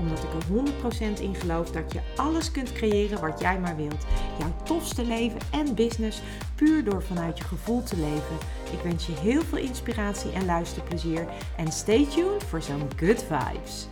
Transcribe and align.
Omdat 0.00 0.18
ik 0.18 0.32
er 0.32 1.18
100% 1.18 1.20
in 1.20 1.34
geloof 1.34 1.70
dat 1.70 1.92
je 1.92 2.00
alles 2.16 2.50
kunt 2.50 2.72
creëren 2.72 3.20
wat 3.20 3.40
jij 3.40 3.60
maar 3.60 3.76
wilt. 3.76 4.06
Jouw 4.38 4.54
tofste 4.64 5.04
leven 5.04 5.40
en 5.50 5.74
business 5.74 6.22
puur 6.54 6.84
door 6.84 7.02
vanuit 7.02 7.38
je 7.38 7.44
gevoel 7.44 7.82
te 7.82 7.96
leven. 7.96 8.36
Ik 8.72 8.80
wens 8.82 9.06
je 9.06 9.12
heel 9.12 9.42
veel 9.42 9.58
inspiratie 9.58 10.32
en 10.32 10.44
luisterplezier. 10.44 11.26
En 11.56 11.72
stay 11.72 12.06
tuned 12.06 12.44
voor 12.44 12.62
zo'n 12.62 12.88
good 12.96 13.24
vibes. 13.28 13.86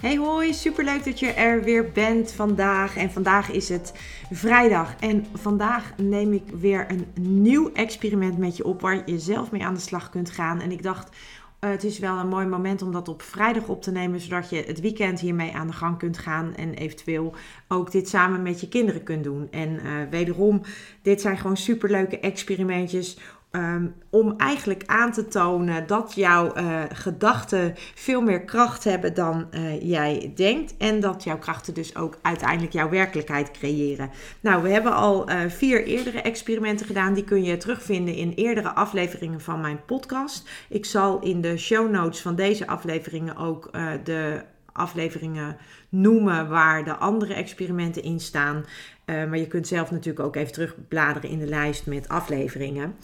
Hey 0.00 0.16
hoi, 0.16 0.54
superleuk 0.54 1.04
dat 1.04 1.18
je 1.18 1.32
er 1.32 1.62
weer 1.62 1.92
bent 1.92 2.32
vandaag. 2.32 2.96
En 2.96 3.10
vandaag 3.10 3.50
is 3.50 3.68
het 3.68 3.92
vrijdag. 4.30 4.94
En 5.00 5.26
vandaag 5.34 5.92
neem 5.96 6.32
ik 6.32 6.42
weer 6.54 6.86
een 6.88 7.06
nieuw 7.20 7.72
experiment 7.72 8.38
met 8.38 8.56
je 8.56 8.64
op 8.64 8.80
waar 8.80 9.02
je 9.10 9.18
zelf 9.18 9.50
mee 9.50 9.64
aan 9.64 9.74
de 9.74 9.80
slag 9.80 10.10
kunt 10.10 10.30
gaan. 10.30 10.60
En 10.60 10.72
ik 10.72 10.82
dacht, 10.82 11.16
uh, 11.60 11.70
het 11.70 11.84
is 11.84 11.98
wel 11.98 12.18
een 12.18 12.28
mooi 12.28 12.46
moment 12.46 12.82
om 12.82 12.92
dat 12.92 13.08
op 13.08 13.22
vrijdag 13.22 13.68
op 13.68 13.82
te 13.82 13.90
nemen, 13.90 14.20
zodat 14.20 14.50
je 14.50 14.64
het 14.66 14.80
weekend 14.80 15.20
hiermee 15.20 15.54
aan 15.54 15.66
de 15.66 15.72
gang 15.72 15.98
kunt 15.98 16.18
gaan 16.18 16.54
en 16.54 16.74
eventueel 16.74 17.34
ook 17.68 17.92
dit 17.92 18.08
samen 18.08 18.42
met 18.42 18.60
je 18.60 18.68
kinderen 18.68 19.02
kunt 19.02 19.24
doen. 19.24 19.48
En 19.50 19.68
uh, 19.68 19.92
wederom, 20.10 20.60
dit 21.02 21.20
zijn 21.20 21.38
gewoon 21.38 21.56
superleuke 21.56 22.20
experimentjes 22.20 23.18
Ehm, 23.50 23.86
om 24.10 24.34
eigenlijk 24.36 24.82
aan 24.86 25.12
te 25.12 25.28
tonen 25.28 25.86
dat 25.86 26.12
jouw 26.14 26.56
uh, 26.56 26.82
gedachten 26.92 27.74
veel 27.94 28.20
meer 28.20 28.44
kracht 28.44 28.84
hebben 28.84 29.14
dan 29.14 29.48
uh, 29.50 29.82
jij 29.82 30.32
denkt. 30.34 30.76
En 30.76 31.00
dat 31.00 31.24
jouw 31.24 31.38
krachten 31.38 31.74
dus 31.74 31.96
ook 31.96 32.18
uiteindelijk 32.22 32.72
jouw 32.72 32.88
werkelijkheid 32.88 33.50
creëren. 33.50 34.10
Nou, 34.40 34.62
we 34.62 34.68
hebben 34.68 34.92
al 34.92 35.30
uh, 35.30 35.40
vier 35.46 35.84
eerdere 35.84 36.22
experimenten 36.22 36.86
gedaan. 36.86 37.14
Die 37.14 37.24
kun 37.24 37.44
je 37.44 37.56
terugvinden 37.56 38.14
in 38.14 38.32
eerdere 38.32 38.74
afleveringen 38.74 39.40
van 39.40 39.60
mijn 39.60 39.84
podcast. 39.84 40.48
Ik 40.68 40.84
zal 40.84 41.20
in 41.20 41.40
de 41.40 41.56
show 41.56 41.90
notes 41.90 42.20
van 42.20 42.34
deze 42.34 42.66
afleveringen 42.66 43.36
ook 43.36 43.70
de 44.04 44.42
afleveringen 44.72 45.56
noemen 45.88 46.48
waar 46.48 46.84
de 46.84 46.96
andere 46.96 47.34
experimenten 47.34 48.02
in 48.02 48.20
staan. 48.20 48.64
maar 49.06 49.38
je 49.38 49.46
kunt 49.46 49.66
zelf 49.66 49.90
natuurlijk 49.90 50.26
ook 50.26 50.36
even 50.36 50.52
terugbladeren 50.52 51.30
in 51.30 51.38
de 51.38 51.46
lijst 51.46 51.86
met 51.86 52.08
afleveringen. 52.08 52.96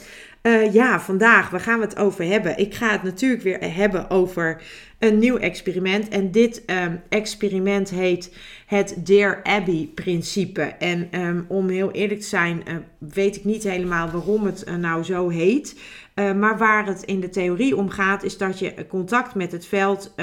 Uh, 0.47 0.73
ja, 0.73 1.01
vandaag, 1.01 1.51
waar 1.51 1.61
gaan 1.61 1.79
we 1.79 1.85
het 1.85 1.97
over 1.97 2.25
hebben? 2.25 2.59
Ik 2.59 2.75
ga 2.75 2.91
het 2.91 3.03
natuurlijk 3.03 3.43
weer 3.43 3.75
hebben 3.75 4.11
over 4.11 4.63
een 4.99 5.19
nieuw 5.19 5.39
experiment. 5.39 6.09
En 6.09 6.31
dit 6.31 6.63
um, 6.67 7.03
experiment 7.09 7.91
heet 7.91 8.37
het 8.67 8.97
Dear 9.05 9.43
Abby 9.43 9.89
principe. 9.89 10.63
En 10.63 11.21
um, 11.21 11.45
om 11.49 11.69
heel 11.69 11.91
eerlijk 11.91 12.21
te 12.21 12.27
zijn, 12.27 12.63
uh, 12.69 12.75
weet 12.99 13.37
ik 13.37 13.45
niet 13.45 13.63
helemaal 13.63 14.11
waarom 14.11 14.45
het 14.45 14.65
uh, 14.69 14.75
nou 14.75 15.03
zo 15.03 15.29
heet. 15.29 15.81
Uh, 16.15 16.33
maar 16.33 16.59
waar 16.59 16.87
het 16.87 17.03
in 17.03 17.21
de 17.21 17.29
theorie 17.29 17.77
om 17.77 17.89
gaat, 17.89 18.23
is 18.23 18.39
dat 18.39 18.59
je 18.59 18.87
contact 18.89 19.35
met 19.35 19.53
het 19.53 19.67
veld, 19.67 20.15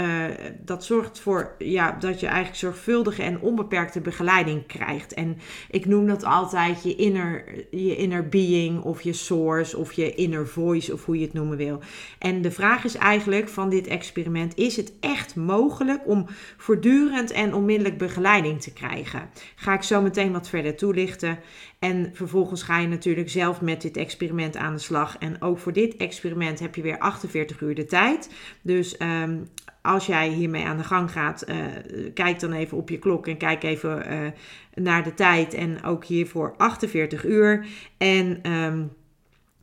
dat 0.66 0.86
zorgt 0.86 1.20
voor 1.20 1.56
ja, 1.58 1.96
dat 2.00 2.20
je 2.20 2.26
eigenlijk 2.26 2.58
zorgvuldige 2.58 3.24
en 3.24 3.40
onbeperkte 3.40 4.02
begeleiding 4.02 4.68
krijgt. 4.68 5.14
En 5.14 5.38
ik 5.70 5.86
noem 5.86 6.08
dat 6.08 6.24
altijd 6.24 6.84
je 6.84 6.96
inner, 6.96 7.44
je 7.72 7.96
inner 7.96 8.30
being 8.30 8.82
of 8.82 9.02
je 9.02 9.14
source 9.14 9.78
of 9.78 9.94
je 9.94 10.16
inner 10.16 10.48
voice 10.48 10.94
of 10.94 11.06
hoe 11.06 11.20
je 11.20 11.26
het 11.26 11.34
noemen 11.34 11.58
wil. 11.58 11.80
En 12.20 12.42
de 12.42 12.52
vraag 12.52 12.84
is 12.84 12.96
eigenlijk 12.96 13.50
van 13.50 13.70
dit 13.70 13.88
experiment, 13.88 14.56
is 14.56 14.76
het 14.76 14.94
echt 15.00 15.36
mogelijk 15.36 16.08
om 16.08 16.26
voortdurend 16.58 17.32
en 17.32 17.54
onmiddellijk 17.54 17.98
begeleiding 17.98 18.31
te 18.40 18.74
krijgen? 18.74 19.30
Ga 19.56 19.74
ik 19.74 19.82
zo 19.82 20.02
meteen 20.02 20.32
wat 20.32 20.50
verder 20.50 20.76
toelichten. 20.76 21.40
En 21.80 22.10
vervolgens 22.14 22.64
ga 22.64 22.80
je 22.80 22.88
natuurlijk 22.88 23.30
zelf 23.30 23.62
met 23.62 23.82
dit 23.82 23.98
experiment 23.98 24.58
aan 24.58 24.74
de 24.74 24.80
slag. 24.80 25.18
En 25.18 25.42
ook 25.42 25.60
voor 25.60 25.74
dit 25.74 25.98
experiment 25.98 26.60
heb 26.60 26.76
je 26.76 26.82
weer 26.82 26.98
48 26.98 27.62
uur 27.62 27.76
de 27.76 27.86
tijd. 27.86 28.30
Dus 28.62 28.96
um, 29.00 29.50
als 29.82 30.06
jij 30.06 30.30
hiermee 30.30 30.66
aan 30.66 30.78
de 30.78 30.84
gang 30.84 31.12
gaat, 31.12 31.50
uh, 31.50 31.56
kijk 32.14 32.40
dan 32.40 32.52
even 32.52 32.78
op 32.78 32.90
je 32.90 33.00
klok 33.00 33.28
en 33.28 33.38
kijk 33.38 33.64
even 33.64 34.14
uh, 34.14 34.28
naar 34.74 35.04
de 35.04 35.14
tijd. 35.14 35.54
En 35.54 35.84
ook 35.84 36.06
hiervoor 36.06 36.54
48 36.58 37.26
uur. 37.26 37.66
En 37.98 38.52
um, 38.52 38.92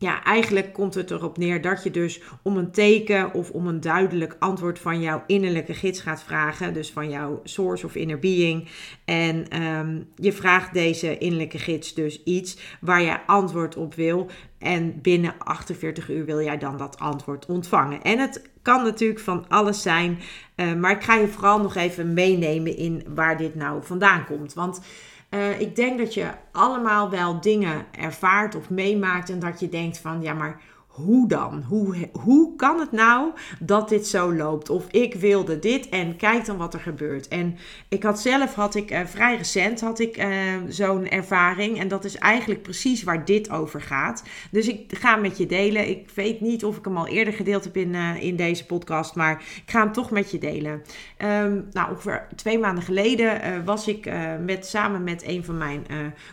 ja, 0.00 0.24
eigenlijk 0.24 0.72
komt 0.72 0.94
het 0.94 1.10
erop 1.10 1.38
neer 1.38 1.60
dat 1.60 1.82
je 1.82 1.90
dus 1.90 2.20
om 2.42 2.56
een 2.56 2.70
teken 2.70 3.34
of 3.34 3.50
om 3.50 3.66
een 3.66 3.80
duidelijk 3.80 4.36
antwoord 4.38 4.78
van 4.78 5.00
jouw 5.00 5.22
innerlijke 5.26 5.74
gids 5.74 6.00
gaat 6.00 6.22
vragen. 6.22 6.74
Dus 6.74 6.90
van 6.90 7.10
jouw 7.10 7.40
source 7.44 7.86
of 7.86 7.94
inner 7.94 8.18
being. 8.18 8.68
En 9.04 9.62
um, 9.62 10.08
je 10.16 10.32
vraagt 10.32 10.72
deze 10.72 11.18
innerlijke 11.18 11.58
gids 11.58 11.94
dus 11.94 12.22
iets 12.24 12.58
waar 12.80 13.02
je 13.02 13.26
antwoord 13.26 13.76
op 13.76 13.94
wil. 13.94 14.30
En 14.58 15.00
binnen 15.00 15.34
48 15.38 16.10
uur 16.10 16.24
wil 16.24 16.42
jij 16.42 16.58
dan 16.58 16.76
dat 16.76 16.98
antwoord 16.98 17.46
ontvangen. 17.46 18.02
En 18.02 18.18
het 18.18 18.50
kan 18.62 18.82
natuurlijk 18.82 19.20
van 19.20 19.48
alles 19.48 19.82
zijn. 19.82 20.18
Uh, 20.56 20.74
maar 20.74 20.90
ik 20.90 21.02
ga 21.02 21.14
je 21.14 21.28
vooral 21.28 21.60
nog 21.60 21.74
even 21.74 22.14
meenemen 22.14 22.76
in 22.76 23.04
waar 23.14 23.36
dit 23.36 23.54
nou 23.54 23.84
vandaan 23.84 24.24
komt. 24.24 24.54
Want 24.54 24.80
uh, 25.30 25.60
ik 25.60 25.76
denk 25.76 25.98
dat 25.98 26.14
je 26.14 26.30
allemaal 26.52 27.10
wel 27.10 27.40
dingen 27.40 27.86
ervaart 27.90 28.54
of 28.54 28.70
meemaakt 28.70 29.30
en 29.30 29.38
dat 29.38 29.60
je 29.60 29.68
denkt 29.68 29.98
van 29.98 30.22
ja, 30.22 30.32
maar 30.34 30.60
hoe 31.04 31.28
dan? 31.28 31.64
Hoe, 31.68 32.08
hoe 32.12 32.56
kan 32.56 32.80
het 32.80 32.92
nou 32.92 33.30
dat 33.60 33.88
dit 33.88 34.06
zo 34.06 34.34
loopt? 34.34 34.70
Of 34.70 34.86
ik 34.90 35.14
wilde 35.14 35.58
dit 35.58 35.88
en 35.88 36.16
kijk 36.16 36.44
dan 36.44 36.56
wat 36.56 36.74
er 36.74 36.80
gebeurt. 36.80 37.28
En 37.28 37.56
ik 37.88 38.02
had 38.02 38.20
zelf, 38.20 38.54
had 38.54 38.74
ik 38.74 38.90
uh, 38.90 39.00
vrij 39.04 39.36
recent, 39.36 39.80
had 39.80 39.98
ik 39.98 40.18
uh, 40.18 40.26
zo'n 40.68 41.08
ervaring. 41.08 41.78
En 41.78 41.88
dat 41.88 42.04
is 42.04 42.16
eigenlijk 42.16 42.62
precies 42.62 43.02
waar 43.02 43.24
dit 43.24 43.50
over 43.50 43.80
gaat. 43.80 44.22
Dus 44.50 44.68
ik 44.68 44.98
ga 44.98 45.12
hem 45.12 45.20
met 45.20 45.38
je 45.38 45.46
delen. 45.46 45.88
Ik 45.88 46.10
weet 46.14 46.40
niet 46.40 46.64
of 46.64 46.76
ik 46.76 46.84
hem 46.84 46.96
al 46.96 47.06
eerder 47.06 47.34
gedeeld 47.34 47.64
heb 47.64 47.76
in, 47.76 47.94
uh, 47.94 48.22
in 48.22 48.36
deze 48.36 48.66
podcast, 48.66 49.14
maar 49.14 49.42
ik 49.64 49.70
ga 49.70 49.82
hem 49.82 49.92
toch 49.92 50.10
met 50.10 50.30
je 50.30 50.38
delen. 50.38 50.82
Um, 51.18 51.66
nou, 51.72 51.90
ongeveer 51.90 52.26
twee 52.36 52.58
maanden 52.58 52.84
geleden 52.84 53.64
was 53.64 53.88
ik 53.88 54.10
met, 54.44 54.66
samen 54.66 55.04
met 55.04 55.26
een 55.26 55.44
van 55.44 55.58
mijn 55.58 55.86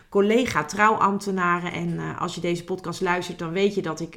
collega 0.08 0.64
trouwambtenaren. 0.64 1.72
En 1.72 2.16
als 2.18 2.34
je 2.34 2.40
deze 2.40 2.64
podcast 2.64 3.00
luistert, 3.00 3.38
dan 3.38 3.52
weet 3.52 3.74
je 3.74 3.82
dat 3.82 4.00
ik 4.00 4.16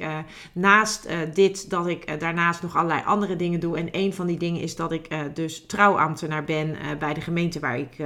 naast 0.52 1.06
uh, 1.06 1.16
dit 1.34 1.70
dat 1.70 1.86
ik 1.86 2.10
uh, 2.10 2.18
daarnaast 2.18 2.62
nog 2.62 2.76
allerlei 2.76 3.02
andere 3.04 3.36
dingen 3.36 3.60
doe. 3.60 3.76
En 3.76 3.88
een 3.90 4.14
van 4.14 4.26
die 4.26 4.38
dingen 4.38 4.60
is 4.60 4.76
dat 4.76 4.92
ik 4.92 5.12
uh, 5.12 5.20
dus 5.34 5.66
trouwambtenaar 5.66 6.44
ben 6.44 6.76
bij 6.98 7.14
de 7.14 7.20
gemeente 7.20 7.60
waar 7.60 7.78
ik 7.78 7.96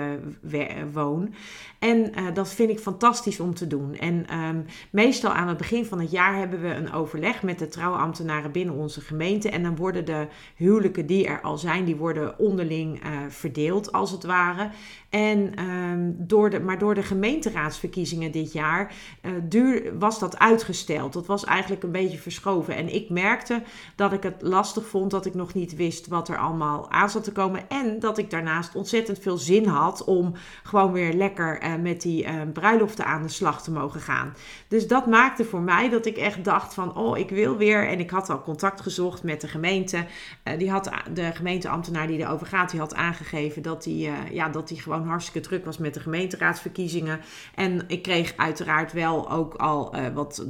woon. 0.93 1.35
En 1.79 2.13
dat 2.35 2.53
vind 2.53 2.71
ik 2.71 2.79
fantastisch 2.79 3.41
om 3.41 3.55
te 3.55 3.67
doen. 3.67 3.97
En 3.97 4.39
um, 4.39 4.65
meestal 4.91 5.33
aan 5.33 5.49
het 5.49 5.57
begin 5.57 5.85
van 5.85 6.01
het 6.01 6.11
jaar 6.11 6.37
hebben 6.37 6.63
we 6.63 6.69
een 6.69 6.93
overleg 6.93 7.43
met 7.43 7.59
de 7.59 7.69
trouwambtenaren 7.69 8.53
binnen 8.53 8.75
onze 8.75 9.01
gemeente. 9.01 9.51
En 9.51 9.63
dan 9.63 9.77
worden 9.77 10.05
de 10.05 10.27
huwelijken 10.55 11.07
die 11.07 11.27
er 11.27 11.41
al 11.41 11.59
zijn, 11.59 11.85
die 11.85 11.97
worden 11.97 12.39
onderling 12.39 13.01
verdeeld 13.29 13.93
als 13.93 14.11
het 14.11 14.25
ware. 14.25 14.71
En, 15.09 15.65
um, 15.65 16.15
door 16.19 16.51
de, 16.51 16.61
maar 16.61 16.79
door 16.79 16.95
de 16.95 17.03
gemeenteraadsverkiezingen 17.03 18.33
dit 18.33 18.53
jaar 18.53 18.95
duur, 19.43 19.99
was 19.99 20.19
dat 20.19 20.39
uitgesteld. 20.39 21.13
Dat 21.13 21.27
was 21.27 21.45
eigenlijk 21.45 21.83
een 21.83 21.93
beetje 21.93 22.14
verschoven. 22.21 22.77
En 22.77 22.95
ik 22.95 23.11
merkte 23.11 23.63
dat 23.97 24.13
ik 24.13 24.23
het 24.23 24.43
lastig 24.43 24.87
vond 24.87 25.11
dat 25.11 25.27
ik 25.27 25.35
nog 25.35 25.55
niet 25.55 25.77
wist 25.77 26.07
wat 26.07 26.29
er 26.29 26.39
allemaal 26.39 26.91
aan 26.91 27.11
zat 27.11 27.25
te 27.25 27.33
komen. 27.33 27.69
En 27.69 27.99
dat 27.99 28.19
ik 28.19 28.31
daarnaast 28.31 28.75
ontzettend 28.75 29.19
veel 29.19 29.37
zin 29.37 29.67
had 29.67 30.05
om 30.05 30.33
gewoon 30.63 30.93
weer 30.93 31.13
lekker 31.13 31.65
uh, 31.65 31.75
met 31.75 32.03
die 32.03 32.25
uh, 32.25 32.31
bruiloften 32.53 33.05
aan 33.05 33.23
de 33.23 33.29
slag 33.29 33.63
te 33.63 33.71
mogen 33.71 34.01
gaan. 34.01 34.35
Dus 34.69 34.89
dat 34.89 35.07
maakte 35.07 35.45
voor 35.45 35.61
mij 35.61 35.89
dat 35.89 36.07
ik 36.07 36.17
echt 36.17 36.45
dacht 36.45 36.75
van, 36.75 36.97
oh, 36.97 37.19
ik 37.19 37.31
wil 37.31 37.57
weer. 37.57 37.89
En 37.89 38.01
ik 38.01 38.11
had 38.11 38.31
al 38.31 38.43
contact 38.43 38.81
gezocht 38.81 39.23
met 39.23 39.41
de 39.41 39.49
gemeente. 39.49 39.97
Uh, 40.45 40.59
die 40.59 40.71
had 40.71 40.91
de 41.13 41.33
gemeenteambtenaar 41.33 42.07
die 42.07 42.19
erover 42.19 42.47
gaat, 42.47 42.71
die 42.71 42.81
had 42.81 42.95
aangegeven 42.95 43.63
dat 43.63 43.85
hij 43.85 44.13
ja, 44.31 44.49
dat 44.49 44.69
die 44.69 44.81
gewoon 44.81 45.07
hartstikke 45.07 45.49
druk 45.49 45.65
was 45.65 45.79
met 45.79 45.95
de 45.95 46.01
gemeenteraadsverkiezingen. 46.01 47.21
En 47.55 47.85
ik 47.87 48.03
kreeg 48.03 48.33
uiteraard 48.37 48.93
wel 48.93 49.31
ook 49.31 49.55
al 49.55 49.95
wat 50.15 50.45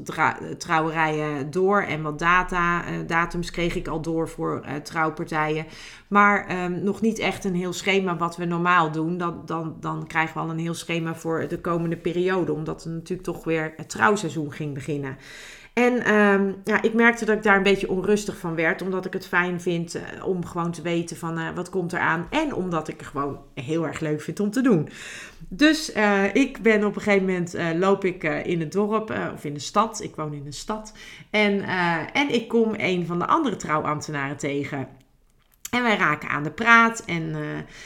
trouwerijen 0.58 1.50
door 1.54 1.82
en 1.82 2.02
wat 2.02 2.18
data, 2.18 2.88
uh, 2.88 2.98
datums 3.06 3.50
kreeg 3.50 3.74
ik 3.74 3.88
al 3.88 4.00
door 4.00 4.28
voor 4.28 4.64
uh, 4.64 4.74
trouwpartijen. 4.74 5.66
Maar 6.14 6.64
um, 6.64 6.82
nog 6.82 7.00
niet 7.00 7.18
echt 7.18 7.44
een 7.44 7.54
heel 7.54 7.72
schema 7.72 8.16
wat 8.16 8.36
we 8.36 8.44
normaal 8.44 8.90
doen. 8.90 9.18
Dan, 9.18 9.42
dan, 9.44 9.76
dan 9.80 10.06
krijgen 10.06 10.34
we 10.34 10.40
al 10.40 10.50
een 10.50 10.58
heel 10.58 10.74
schema 10.74 11.14
voor 11.14 11.48
de 11.48 11.60
komende 11.60 11.96
periode. 11.96 12.52
Omdat 12.52 12.84
er 12.84 12.90
natuurlijk 12.90 13.28
toch 13.28 13.44
weer 13.44 13.72
het 13.76 13.88
trouwseizoen 13.88 14.52
ging 14.52 14.74
beginnen. 14.74 15.16
En 15.72 16.04
ehm, 16.04 16.52
ja, 16.64 16.82
ik 16.82 16.94
merkte 16.94 17.24
dat 17.24 17.36
ik 17.36 17.42
daar 17.42 17.56
een 17.56 17.62
beetje 17.62 17.90
onrustig 17.90 18.36
van 18.36 18.54
werd. 18.54 18.82
Omdat 18.82 19.04
ik 19.04 19.12
het 19.12 19.26
fijn 19.26 19.60
vind 19.60 19.94
eh, 19.94 20.26
om 20.26 20.44
gewoon 20.44 20.70
te 20.70 20.82
weten 20.82 21.16
van 21.16 21.38
uh, 21.38 21.48
wat 21.54 21.70
komt 21.70 21.92
eraan. 21.92 22.26
En 22.30 22.54
omdat 22.54 22.88
ik 22.88 22.98
het 22.98 23.08
gewoon 23.08 23.38
heel 23.54 23.86
erg 23.86 24.00
leuk 24.00 24.20
vind 24.20 24.40
om 24.40 24.50
te 24.50 24.62
doen. 24.62 24.88
Dus 25.48 25.96
uh, 25.96 26.34
ik 26.34 26.62
ben 26.62 26.84
op 26.84 26.96
een 26.96 27.02
gegeven 27.02 27.26
moment 27.26 27.56
loop 27.78 28.04
ik 28.04 28.22
in 28.22 28.60
het 28.60 28.72
dorp 28.72 29.14
of 29.34 29.44
in 29.44 29.54
de 29.54 29.60
stad. 29.60 30.02
Ik 30.02 30.16
woon 30.16 30.32
in 30.32 30.46
een 30.46 30.52
stad. 30.52 30.92
En, 31.30 31.62
en 32.12 32.34
ik 32.34 32.48
kom 32.48 32.74
een 32.76 33.06
van 33.06 33.18
de 33.18 33.26
andere 33.26 33.56
trouwambtenaren 33.56 34.36
tegen. 34.36 34.88
En 35.74 35.82
wij 35.82 35.96
raken 35.96 36.28
aan 36.28 36.42
de 36.42 36.50
praat. 36.50 37.04
En 37.04 37.22
uh, 37.22 37.38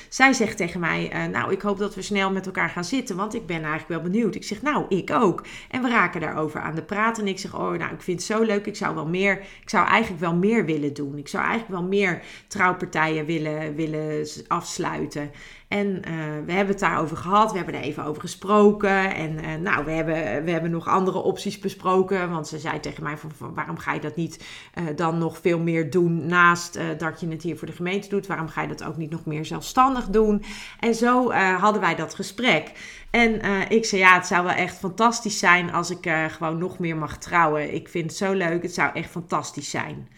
zij 0.08 0.32
zegt 0.32 0.56
tegen 0.56 0.80
mij: 0.80 1.12
uh, 1.14 1.32
Nou, 1.32 1.52
ik 1.52 1.62
hoop 1.62 1.78
dat 1.78 1.94
we 1.94 2.02
snel 2.02 2.32
met 2.32 2.46
elkaar 2.46 2.68
gaan 2.68 2.84
zitten. 2.84 3.16
Want 3.16 3.34
ik 3.34 3.46
ben 3.46 3.62
eigenlijk 3.62 3.88
wel 3.88 4.10
benieuwd. 4.10 4.34
Ik 4.34 4.44
zeg: 4.44 4.62
Nou, 4.62 4.84
ik 4.88 5.10
ook. 5.10 5.46
En 5.70 5.82
we 5.82 5.88
raken 5.88 6.20
daarover 6.20 6.60
aan 6.60 6.74
de 6.74 6.82
praat. 6.82 7.18
En 7.18 7.26
ik 7.26 7.38
zeg: 7.38 7.54
Oh, 7.54 7.72
nou, 7.72 7.94
ik 7.94 8.02
vind 8.02 8.18
het 8.18 8.36
zo 8.36 8.42
leuk. 8.42 8.66
Ik 8.66 8.76
zou 8.76 8.94
wel 8.94 9.06
meer. 9.06 9.38
Ik 9.62 9.70
zou 9.70 9.86
eigenlijk 9.86 10.20
wel 10.20 10.34
meer 10.34 10.64
willen 10.64 10.94
doen. 10.94 11.18
Ik 11.18 11.28
zou 11.28 11.44
eigenlijk 11.44 11.80
wel 11.80 11.88
meer 11.88 12.22
trouwpartijen 12.48 13.26
willen, 13.26 13.74
willen 13.74 14.26
afsluiten. 14.46 15.30
En 15.68 15.86
uh, 15.86 16.02
we 16.46 16.52
hebben 16.52 16.74
het 16.74 16.78
daarover 16.78 17.16
gehad. 17.16 17.50
We 17.50 17.56
hebben 17.56 17.74
er 17.74 17.80
even 17.80 18.04
over 18.04 18.20
gesproken. 18.20 19.14
En 19.14 19.44
uh, 19.44 19.54
nou, 19.54 19.84
we 19.84 19.90
hebben, 19.90 20.44
we 20.44 20.50
hebben 20.50 20.70
nog 20.70 20.88
andere 20.88 21.18
opties 21.18 21.58
besproken. 21.58 22.30
Want 22.30 22.48
ze 22.48 22.58
zei 22.58 22.80
tegen 22.80 23.02
mij: 23.02 23.16
van, 23.16 23.54
waarom 23.54 23.78
ga 23.78 23.92
je 23.92 24.00
dat 24.00 24.16
niet 24.16 24.44
uh, 24.74 24.84
dan 24.96 25.18
nog 25.18 25.38
veel 25.38 25.58
meer 25.58 25.90
doen 25.90 26.26
naast 26.26 26.78
dat 26.98 27.20
je 27.20 27.28
het 27.28 27.42
hier 27.42 27.58
voor 27.58 27.66
de 27.66 27.72
gemeente 27.72 28.08
doet? 28.08 28.26
Waarom 28.26 28.48
ga 28.48 28.62
je 28.62 28.68
dat 28.68 28.84
ook 28.84 28.96
niet 28.96 29.10
nog 29.10 29.24
meer 29.24 29.44
zelfstandig 29.44 30.06
doen? 30.06 30.42
En 30.80 30.94
zo 30.94 31.32
hadden 31.32 31.80
wij 31.80 31.94
dat 31.94 32.14
gesprek. 32.14 32.72
En 33.10 33.40
ik 33.70 33.84
zei: 33.84 34.00
Ja, 34.00 34.14
het 34.14 34.26
zou 34.26 34.44
wel 34.44 34.54
echt 34.54 34.78
fantastisch 34.78 35.38
zijn 35.38 35.72
als 35.72 35.90
ik 35.90 36.10
gewoon 36.28 36.58
nog 36.58 36.78
meer 36.78 36.96
mag 36.96 37.18
trouwen. 37.18 37.74
Ik 37.74 37.88
vind 37.88 38.04
het 38.04 38.16
zo 38.16 38.32
leuk. 38.32 38.62
Het 38.62 38.74
zou 38.74 38.90
echt 38.94 39.10
fantastisch 39.10 39.70
zijn. 39.70 40.08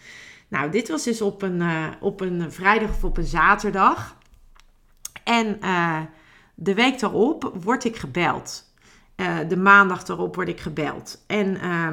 Nou, 0.47 0.71
dit 0.71 0.89
was 0.89 1.03
dus 1.03 1.21
op 1.21 1.41
een, 1.41 1.63
op 1.99 2.21
een 2.21 2.51
vrijdag 2.51 2.89
of 2.89 3.03
op 3.03 3.17
een 3.17 3.23
zaterdag. 3.23 4.19
En 5.23 5.57
uh, 5.63 5.99
de 6.55 6.73
week 6.73 6.99
daarop 6.99 7.51
word 7.63 7.83
ik 7.83 7.95
gebeld. 7.95 8.73
Uh, 9.15 9.37
de 9.47 9.57
maandag 9.57 10.07
erop 10.07 10.35
word 10.35 10.47
ik 10.47 10.59
gebeld. 10.59 11.23
En 11.27 11.57
uh, 11.63 11.87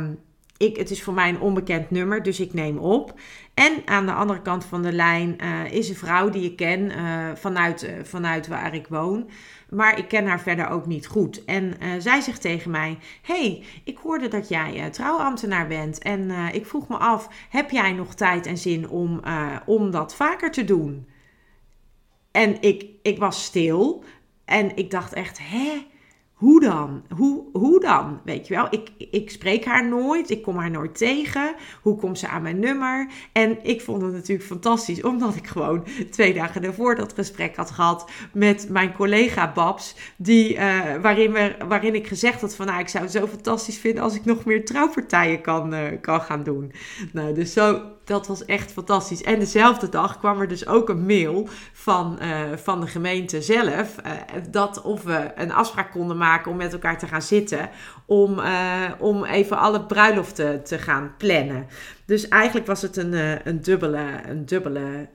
ik, 0.56 0.76
het 0.76 0.90
is 0.90 1.02
voor 1.02 1.14
mij 1.14 1.28
een 1.28 1.40
onbekend 1.40 1.90
nummer, 1.90 2.22
dus 2.22 2.40
ik 2.40 2.54
neem 2.54 2.78
op. 2.78 3.20
En 3.54 3.72
aan 3.84 4.06
de 4.06 4.12
andere 4.12 4.42
kant 4.42 4.64
van 4.64 4.82
de 4.82 4.92
lijn 4.92 5.36
uh, 5.42 5.72
is 5.72 5.88
een 5.88 5.94
vrouw 5.94 6.30
die 6.30 6.44
ik 6.50 6.56
ken 6.56 6.92
vanuit, 7.36 7.90
vanuit 8.02 8.48
waar 8.48 8.74
ik 8.74 8.86
woon. 8.86 9.30
Maar 9.70 9.98
ik 9.98 10.08
ken 10.08 10.26
haar 10.26 10.40
verder 10.40 10.68
ook 10.68 10.86
niet 10.86 11.06
goed. 11.06 11.44
En 11.44 11.74
zij 11.98 12.20
zegt 12.20 12.40
tegen 12.40 12.70
mij: 12.70 12.98
hey, 13.22 13.64
ik 13.84 13.98
hoorde 13.98 14.28
dat 14.28 14.48
jij 14.48 14.90
trouwambtenaar 14.90 15.66
bent. 15.66 15.98
En 15.98 16.30
ik 16.30 16.66
vroeg 16.66 16.88
me 16.88 16.96
af: 16.96 17.28
heb 17.50 17.70
jij 17.70 17.92
nog 17.92 18.14
tijd 18.14 18.46
en 18.46 18.58
zin 18.58 18.88
om, 18.88 19.20
om 19.66 19.90
dat 19.90 20.14
vaker 20.14 20.50
te 20.50 20.64
doen? 20.64 21.06
En 22.30 22.60
ik, 22.60 22.86
ik 23.02 23.18
was 23.18 23.44
stil 23.44 24.04
en 24.44 24.76
ik 24.76 24.90
dacht 24.90 25.12
echt, 25.12 25.38
hè? 25.42 25.86
Hoe 26.38 26.60
dan? 26.60 27.04
Hoe, 27.16 27.44
hoe 27.52 27.80
dan? 27.80 28.20
Weet 28.24 28.46
je 28.46 28.54
wel, 28.54 28.66
ik, 28.70 28.90
ik 29.10 29.30
spreek 29.30 29.64
haar 29.64 29.88
nooit, 29.88 30.30
ik 30.30 30.42
kom 30.42 30.56
haar 30.56 30.70
nooit 30.70 30.98
tegen. 30.98 31.54
Hoe 31.82 31.96
komt 31.96 32.18
ze 32.18 32.28
aan 32.28 32.42
mijn 32.42 32.58
nummer? 32.58 33.10
En 33.32 33.64
ik 33.64 33.80
vond 33.80 34.02
het 34.02 34.12
natuurlijk 34.12 34.48
fantastisch, 34.48 35.02
omdat 35.02 35.36
ik 35.36 35.46
gewoon 35.46 35.86
twee 36.10 36.34
dagen 36.34 36.62
daarvoor 36.62 36.94
dat 36.94 37.12
gesprek 37.12 37.56
had 37.56 37.70
gehad 37.70 38.10
met 38.32 38.68
mijn 38.68 38.92
collega 38.92 39.52
Babs, 39.52 39.94
die, 40.16 40.54
uh, 40.54 40.60
waarin, 41.02 41.32
we, 41.32 41.56
waarin 41.68 41.94
ik 41.94 42.06
gezegd 42.06 42.40
had 42.40 42.54
van, 42.54 42.66
nou, 42.66 42.80
ik 42.80 42.88
zou 42.88 43.04
het 43.04 43.12
zo 43.12 43.26
fantastisch 43.26 43.78
vinden 43.78 44.02
als 44.02 44.14
ik 44.14 44.24
nog 44.24 44.44
meer 44.44 44.64
trouwpartijen 44.64 45.40
kan, 45.40 45.74
uh, 45.74 45.80
kan 46.00 46.20
gaan 46.20 46.42
doen. 46.42 46.72
Nou, 47.12 47.34
dus 47.34 47.52
zo, 47.52 47.82
dat 48.08 48.26
was 48.26 48.44
echt 48.44 48.72
fantastisch. 48.72 49.22
En 49.22 49.38
dezelfde 49.38 49.88
dag 49.88 50.18
kwam 50.18 50.40
er 50.40 50.48
dus 50.48 50.66
ook 50.66 50.88
een 50.88 51.06
mail 51.06 51.48
van, 51.72 52.18
uh, 52.22 52.40
van 52.56 52.80
de 52.80 52.86
gemeente 52.86 53.42
zelf. 53.42 53.96
Uh, 54.06 54.12
dat 54.50 54.82
of 54.82 55.02
we 55.02 55.32
een 55.34 55.52
afspraak 55.52 55.90
konden 55.90 56.16
maken 56.16 56.50
om 56.50 56.56
met 56.56 56.72
elkaar 56.72 56.98
te 56.98 57.06
gaan 57.06 57.22
zitten. 57.22 57.70
Om, 58.06 58.38
uh, 58.38 58.90
om 58.98 59.24
even 59.24 59.58
alle 59.58 59.86
bruiloften 59.86 60.64
te 60.64 60.78
gaan 60.78 61.14
plannen. 61.18 61.66
Dus 62.04 62.28
eigenlijk 62.28 62.66
was 62.66 62.82
het 62.82 62.96
een, 62.96 63.12
een 63.48 63.62
dubbele. 63.62 64.20
Een 64.26 64.46
dubbele 64.46 65.08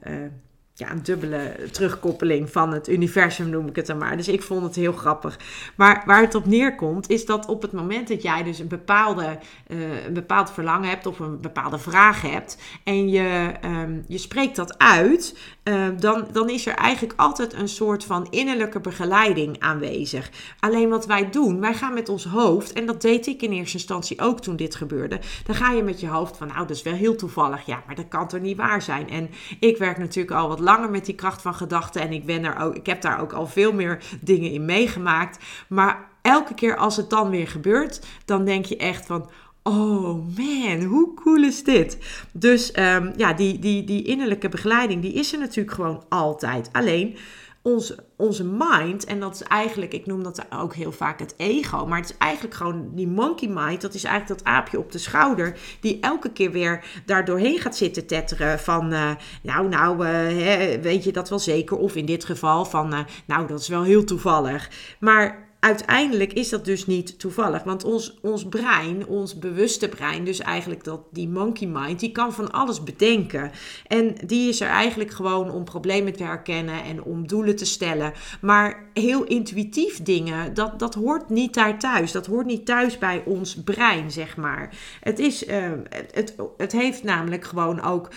ja, 0.76 0.92
een 0.92 1.04
dubbele 1.04 1.56
terugkoppeling 1.72 2.50
van 2.50 2.74
het 2.74 2.90
universum, 2.90 3.50
noem 3.50 3.68
ik 3.68 3.76
het 3.76 3.86
dan 3.86 3.98
maar. 3.98 4.18
Dus 4.18 4.28
ik 4.28 4.44
vond 4.44 4.64
het 4.64 4.76
heel 4.76 4.92
grappig. 4.92 5.40
Maar 5.76 6.04
waar 6.06 6.22
het 6.22 6.36
op 6.36 6.46
neerkomt, 6.46 7.10
is 7.10 7.26
dat 7.26 7.46
op 7.46 7.62
het 7.62 7.72
moment 7.72 8.08
dat 8.08 8.22
jij 8.22 8.44
dus 8.44 8.60
een, 8.60 8.68
bepaalde, 8.68 9.38
uh, 9.68 10.06
een 10.06 10.14
bepaald 10.14 10.52
verlangen 10.52 10.90
hebt 10.90 11.06
of 11.06 11.20
een 11.20 11.42
bepaalde 11.42 11.80
vraag 11.80 12.22
hebt 12.22 12.58
en 12.84 13.10
je, 13.10 13.52
um, 13.66 14.04
je 14.08 14.18
spreekt 14.18 14.56
dat 14.56 14.78
uit, 14.78 15.38
uh, 15.64 15.88
dan, 16.00 16.28
dan 16.32 16.50
is 16.50 16.66
er 16.66 16.76
eigenlijk 16.76 17.14
altijd 17.20 17.54
een 17.54 17.68
soort 17.68 18.04
van 18.04 18.28
innerlijke 18.30 18.80
begeleiding 18.80 19.60
aanwezig. 19.60 20.30
Alleen 20.60 20.90
wat 20.90 21.06
wij 21.06 21.30
doen, 21.30 21.60
wij 21.60 21.74
gaan 21.74 21.94
met 21.94 22.10
ons 22.10 22.26
hoofd, 22.26 22.74
en 22.74 22.86
dat 22.86 23.02
deed 23.02 23.28
ik 23.28 23.42
in 23.42 23.52
eerste 23.52 23.78
instantie 23.78 24.22
ook 24.22 24.42
toen 24.42 24.56
dit 24.56 24.76
gebeurde, 24.76 25.20
dan 25.46 25.56
ga 25.56 25.72
je 25.72 25.84
met 25.84 26.00
je 26.00 26.08
hoofd 26.08 26.38
van, 26.38 26.48
nou, 26.48 26.60
dat 26.60 26.70
is 26.70 26.82
wel 26.82 26.94
heel 26.94 27.16
toevallig. 27.16 27.66
Ja, 27.66 27.84
maar 27.86 27.96
dat 27.96 28.08
kan 28.08 28.28
toch 28.28 28.42
niet 28.42 28.58
waar 28.58 28.82
zijn? 28.82 29.10
En 29.10 29.30
ik 29.60 29.78
werk 29.78 29.98
natuurlijk 29.98 30.36
al 30.36 30.48
wat 30.48 30.60
langer 30.64 30.90
met 30.90 31.06
die 31.06 31.16
kracht 31.16 31.42
van 31.42 31.54
gedachten. 31.54 32.02
En 32.02 32.12
ik, 32.12 32.26
ben 32.26 32.44
er 32.44 32.60
ook, 32.60 32.76
ik 32.76 32.86
heb 32.86 33.02
daar 33.02 33.22
ook 33.22 33.34
al 33.34 33.48
veel 33.48 33.74
meer 33.74 34.04
dingen 34.22 34.52
in 34.52 34.66
meegemaakt. 34.66 35.44
Maar 35.68 36.10
elke 36.22 36.54
keer 36.54 36.78
als 36.78 36.98
het 36.98 37.10
dan 37.10 37.30
weer 37.30 37.48
gebeurt, 37.48 38.02
dan 38.26 38.46
denk 38.46 38.66
je 38.66 38.78
echt 38.78 39.06
van. 39.06 39.30
Oh 39.66 40.38
man, 40.38 40.84
hoe 40.84 41.14
cool 41.14 41.44
is 41.44 41.64
dit? 41.64 41.98
Dus 42.32 42.78
um, 42.78 43.14
ja, 43.16 43.34
die, 43.34 43.60
die, 43.60 43.84
die 43.84 44.04
innerlijke 44.04 44.50
begeleiding, 44.50 45.02
die 45.02 45.14
is 45.14 45.34
er 45.34 45.40
natuurlijk 45.40 45.76
gewoon 45.76 46.04
altijd. 46.10 46.70
Alleen 46.72 47.18
onze, 47.64 47.96
onze 48.18 48.44
mind, 48.44 49.06
en 49.06 49.20
dat 49.20 49.36
is 49.36 49.44
eigenlijk, 49.44 49.94
ik 49.94 50.06
noem 50.06 50.24
dat 50.24 50.46
ook 50.50 50.76
heel 50.76 50.92
vaak 50.92 51.20
het 51.20 51.34
ego, 51.38 51.86
maar 51.86 52.00
het 52.00 52.10
is 52.10 52.18
eigenlijk 52.18 52.56
gewoon 52.56 52.90
die 52.94 53.08
monkey 53.08 53.48
mind, 53.48 53.82
dat 53.82 53.94
is 53.94 54.04
eigenlijk 54.04 54.40
dat 54.40 54.54
aapje 54.54 54.80
op 54.80 54.92
de 54.92 54.98
schouder, 54.98 55.60
die 55.80 56.00
elke 56.00 56.32
keer 56.32 56.52
weer 56.52 56.86
daar 57.06 57.26
doorheen 57.26 57.60
gaat 57.60 57.76
zitten 57.76 58.06
tetteren 58.08 58.60
van, 58.60 58.94
uh, 58.94 59.12
nou, 59.42 59.68
nou, 59.70 60.06
uh, 60.06 60.12
hè, 60.44 60.82
weet 60.82 61.04
je 61.04 61.12
dat 61.12 61.30
wel 61.30 61.40
zeker, 61.40 61.78
of 61.78 61.96
in 61.96 62.06
dit 62.06 62.26
geval 62.26 62.66
van, 62.66 62.94
uh, 62.94 63.00
nou, 63.26 63.48
dat 63.48 63.60
is 63.60 63.68
wel 63.68 63.84
heel 63.84 64.04
toevallig. 64.04 64.70
Maar 65.00 65.53
uiteindelijk 65.64 66.34
is 66.34 66.50
dat 66.50 66.66
dus 66.66 66.86
niet 66.86 67.20
toevallig. 67.20 67.64
Want 67.64 67.84
ons, 67.84 68.18
ons 68.22 68.48
brein, 68.48 69.08
ons 69.08 69.40
bewuste 69.40 69.90
brein, 69.90 70.24
dus 70.24 70.40
eigenlijk 70.40 70.84
dat, 70.84 71.02
die 71.12 71.30
monkey 71.30 71.68
mind, 71.68 72.00
die 72.00 72.12
kan 72.12 72.34
van 72.34 72.52
alles 72.52 72.84
bedenken. 72.84 73.52
En 73.88 74.16
die 74.26 74.50
is 74.50 74.62
er 74.62 74.68
eigenlijk 74.68 75.12
gewoon 75.12 75.52
om 75.52 75.64
problemen 75.64 76.14
te 76.14 76.24
herkennen 76.24 76.84
en 76.84 77.04
om 77.04 77.28
doelen 77.28 77.56
te 77.56 77.66
stellen. 77.66 78.14
Maar 78.42 78.90
heel 78.94 79.24
intuïtief 79.24 80.02
dingen, 80.02 80.54
dat, 80.54 80.80
dat 80.80 80.94
hoort 80.94 81.30
niet 81.30 81.54
daar 81.54 81.80
thuis. 81.80 82.12
Dat 82.12 82.26
hoort 82.26 82.46
niet 82.46 82.66
thuis 82.66 82.98
bij 82.98 83.24
ons 83.26 83.64
brein, 83.64 84.12
zeg 84.12 84.38
maar. 84.38 84.78
Het, 85.00 85.20
is, 85.20 85.48
uh, 85.48 85.72
het, 86.12 86.36
het 86.58 86.72
heeft 86.72 87.04
namelijk 87.04 87.44
gewoon 87.44 87.82
ook 87.82 88.10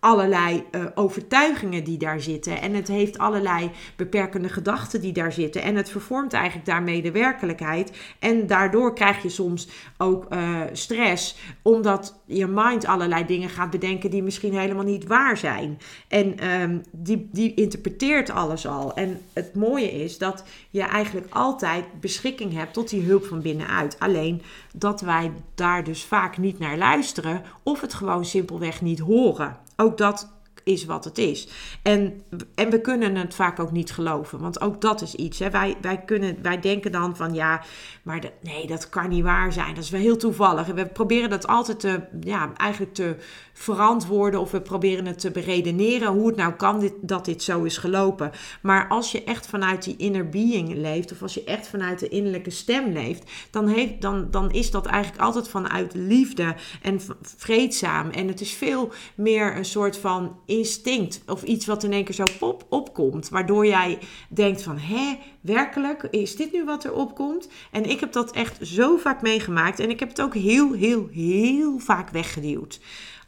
allerlei 0.00 0.64
uh, 0.70 0.84
overtuigingen 0.94 1.84
die 1.84 1.98
daar 1.98 2.20
zitten. 2.20 2.60
En 2.60 2.74
het 2.74 2.88
heeft 2.88 3.18
allerlei 3.18 3.70
beperkende 3.96 4.48
gedachten 4.48 5.00
die 5.00 5.12
daar 5.12 5.32
zitten. 5.32 5.62
En 5.62 5.76
het 5.76 5.90
vervormt 5.90 6.32
eigenlijk 6.32 6.66
daarmee 6.66 7.02
de 7.02 7.10
werkelijkheid. 7.10 7.92
En 8.18 8.46
daardoor 8.46 8.94
krijg 8.94 9.22
je 9.22 9.28
soms 9.28 9.68
ook 9.98 10.26
uh, 10.30 10.60
stress, 10.72 11.36
omdat 11.62 12.20
je 12.24 12.46
mind 12.46 12.86
allerlei 12.86 13.26
dingen 13.26 13.48
gaat 13.48 13.70
bedenken 13.70 14.10
die 14.10 14.22
misschien 14.22 14.58
helemaal 14.58 14.84
niet 14.84 15.06
waar 15.06 15.36
zijn. 15.36 15.78
En 16.08 16.50
um, 16.60 16.82
die, 16.90 17.28
die 17.32 17.54
interpreteert 17.54 18.30
alles 18.30 18.66
al. 18.66 18.94
En 18.94 19.20
het 19.32 19.54
mooie 19.54 19.92
is 19.92 20.18
dat 20.18 20.44
je 20.70 20.82
eigenlijk 20.82 21.26
altijd 21.30 21.84
beschikking 22.00 22.52
hebt 22.52 22.72
tot 22.72 22.90
die 22.90 23.02
hulp 23.02 23.24
van 23.24 23.42
binnenuit. 23.42 23.98
Alleen 23.98 24.42
dat 24.74 25.00
wij 25.00 25.32
daar 25.54 25.84
dus 25.84 26.04
vaak 26.04 26.38
niet 26.38 26.58
naar 26.58 26.78
luisteren 26.78 27.42
of 27.62 27.80
het 27.80 27.94
gewoon 27.94 28.24
simpelweg 28.24 28.80
niet 28.80 28.98
horen. 28.98 29.56
Ook 29.80 29.98
dat 29.98 30.39
is 30.70 30.84
wat 30.84 31.04
het 31.04 31.18
is. 31.18 31.48
En, 31.82 32.22
en 32.54 32.70
we 32.70 32.80
kunnen 32.80 33.16
het 33.16 33.34
vaak 33.34 33.60
ook 33.60 33.72
niet 33.72 33.92
geloven, 33.92 34.38
want 34.38 34.60
ook 34.60 34.80
dat 34.80 35.02
is 35.02 35.14
iets. 35.14 35.38
Hè. 35.38 35.50
Wij, 35.50 35.76
wij, 35.80 35.98
kunnen, 36.04 36.42
wij 36.42 36.60
denken 36.60 36.92
dan 36.92 37.16
van 37.16 37.34
ja, 37.34 37.62
maar 38.02 38.20
de, 38.20 38.32
nee, 38.42 38.66
dat 38.66 38.88
kan 38.88 39.08
niet 39.08 39.22
waar 39.22 39.52
zijn. 39.52 39.74
Dat 39.74 39.84
is 39.84 39.90
wel 39.90 40.00
heel 40.00 40.16
toevallig. 40.16 40.68
En 40.68 40.74
we 40.74 40.86
proberen 40.86 41.30
dat 41.30 41.46
altijd 41.46 41.80
te, 41.80 42.00
ja, 42.20 42.52
eigenlijk 42.56 42.94
te 42.94 43.16
verantwoorden 43.52 44.40
of 44.40 44.50
we 44.50 44.60
proberen 44.60 45.06
het 45.06 45.18
te 45.18 45.30
beredeneren 45.30 46.08
hoe 46.08 46.26
het 46.26 46.36
nou 46.36 46.52
kan 46.52 46.80
dit, 46.80 46.92
dat 47.00 47.24
dit 47.24 47.42
zo 47.42 47.62
is 47.62 47.78
gelopen. 47.78 48.30
Maar 48.62 48.88
als 48.88 49.12
je 49.12 49.24
echt 49.24 49.46
vanuit 49.46 49.84
die 49.84 49.96
inner 49.96 50.28
being 50.28 50.74
leeft 50.74 51.12
of 51.12 51.22
als 51.22 51.34
je 51.34 51.44
echt 51.44 51.68
vanuit 51.68 51.98
de 51.98 52.08
innerlijke 52.08 52.50
stem 52.50 52.92
leeft, 52.92 53.30
dan, 53.50 53.68
heeft, 53.68 54.00
dan, 54.00 54.28
dan 54.30 54.50
is 54.50 54.70
dat 54.70 54.86
eigenlijk 54.86 55.22
altijd 55.22 55.48
vanuit 55.48 55.94
liefde 55.94 56.54
en 56.82 57.00
vreedzaam. 57.22 58.10
En 58.10 58.28
het 58.28 58.40
is 58.40 58.52
veel 58.52 58.92
meer 59.14 59.56
een 59.56 59.64
soort 59.64 59.96
van 59.96 60.38
instinct 60.60 61.22
of 61.26 61.42
iets 61.42 61.66
wat 61.66 61.84
in 61.84 61.92
één 61.92 62.04
keer 62.04 62.14
zo 62.14 62.24
pop 62.38 62.66
opkomt. 62.68 63.28
Waardoor 63.28 63.66
jij 63.66 63.98
denkt 64.28 64.62
van, 64.62 64.78
hè, 64.78 65.18
werkelijk, 65.40 66.02
is 66.10 66.36
dit 66.36 66.52
nu 66.52 66.64
wat 66.64 66.84
er 66.84 66.94
opkomt? 66.94 67.48
En 67.70 67.90
ik 67.90 68.00
heb 68.00 68.12
dat 68.12 68.30
echt 68.30 68.58
zo 68.62 68.96
vaak 68.96 69.22
meegemaakt 69.22 69.80
en 69.80 69.90
ik 69.90 70.00
heb 70.00 70.08
het 70.08 70.20
ook 70.20 70.34
heel, 70.34 70.72
heel, 70.72 71.08
heel 71.12 71.78
vaak 71.78 72.10
weggeduwd. 72.10 72.80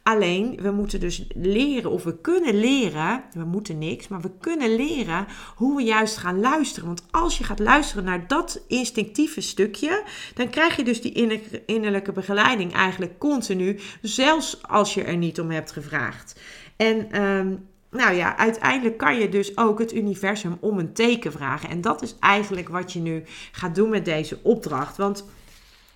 Alleen, 0.03 0.59
we 0.61 0.71
moeten 0.71 0.99
dus 0.99 1.27
leren, 1.35 1.91
of 1.91 2.03
we 2.03 2.21
kunnen 2.21 2.59
leren, 2.59 3.23
we 3.33 3.43
moeten 3.43 3.77
niks, 3.77 4.07
maar 4.07 4.21
we 4.21 4.31
kunnen 4.39 4.75
leren 4.75 5.27
hoe 5.55 5.75
we 5.75 5.83
juist 5.83 6.17
gaan 6.17 6.39
luisteren. 6.39 6.87
Want 6.87 7.03
als 7.11 7.37
je 7.37 7.43
gaat 7.43 7.59
luisteren 7.59 8.03
naar 8.03 8.27
dat 8.27 8.63
instinctieve 8.67 9.41
stukje, 9.41 10.03
dan 10.33 10.49
krijg 10.49 10.75
je 10.75 10.83
dus 10.83 11.01
die 11.01 11.41
innerlijke 11.65 12.11
begeleiding 12.11 12.73
eigenlijk 12.73 13.19
continu, 13.19 13.79
zelfs 14.01 14.67
als 14.67 14.93
je 14.93 15.03
er 15.03 15.17
niet 15.17 15.39
om 15.39 15.51
hebt 15.51 15.71
gevraagd. 15.71 16.39
En 16.75 17.11
ehm, 17.11 17.55
nou 17.91 18.13
ja, 18.15 18.37
uiteindelijk 18.37 18.97
kan 18.97 19.17
je 19.17 19.29
dus 19.29 19.57
ook 19.57 19.79
het 19.79 19.93
universum 19.93 20.57
om 20.59 20.79
een 20.79 20.93
teken 20.93 21.31
vragen. 21.31 21.69
En 21.69 21.81
dat 21.81 22.01
is 22.01 22.15
eigenlijk 22.19 22.69
wat 22.69 22.93
je 22.93 22.99
nu 22.99 23.23
gaat 23.51 23.75
doen 23.75 23.89
met 23.89 24.05
deze 24.05 24.39
opdracht. 24.41 24.97
Want 24.97 25.25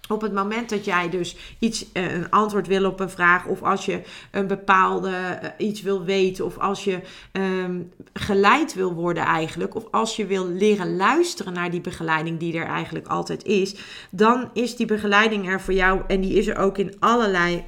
op 0.07 0.21
het 0.21 0.33
moment 0.33 0.69
dat 0.69 0.85
jij 0.85 1.09
dus 1.09 1.35
iets, 1.59 1.91
eh, 1.91 2.13
een 2.13 2.29
antwoord 2.29 2.67
wil 2.67 2.85
op 2.85 2.99
een 2.99 3.09
vraag, 3.09 3.45
of 3.45 3.63
als 3.63 3.85
je 3.85 4.01
een 4.31 4.47
bepaalde 4.47 5.09
eh, 5.09 5.67
iets 5.67 5.81
wil 5.81 6.03
weten, 6.03 6.45
of 6.45 6.57
als 6.57 6.83
je 6.83 6.99
um, 7.31 7.91
geleid 8.13 8.73
wil 8.73 8.93
worden 8.93 9.23
eigenlijk, 9.23 9.75
of 9.75 9.83
als 9.91 10.15
je 10.15 10.25
wil 10.25 10.47
leren 10.47 10.95
luisteren 10.95 11.53
naar 11.53 11.71
die 11.71 11.81
begeleiding 11.81 12.39
die 12.39 12.57
er 12.57 12.65
eigenlijk 12.65 13.07
altijd 13.07 13.43
is, 13.43 13.75
dan 14.11 14.49
is 14.53 14.75
die 14.75 14.85
begeleiding 14.85 15.49
er 15.49 15.61
voor 15.61 15.73
jou 15.73 16.01
en 16.07 16.21
die 16.21 16.33
is 16.33 16.47
er 16.47 16.57
ook 16.57 16.77
in 16.77 16.95
allerlei 16.99 17.63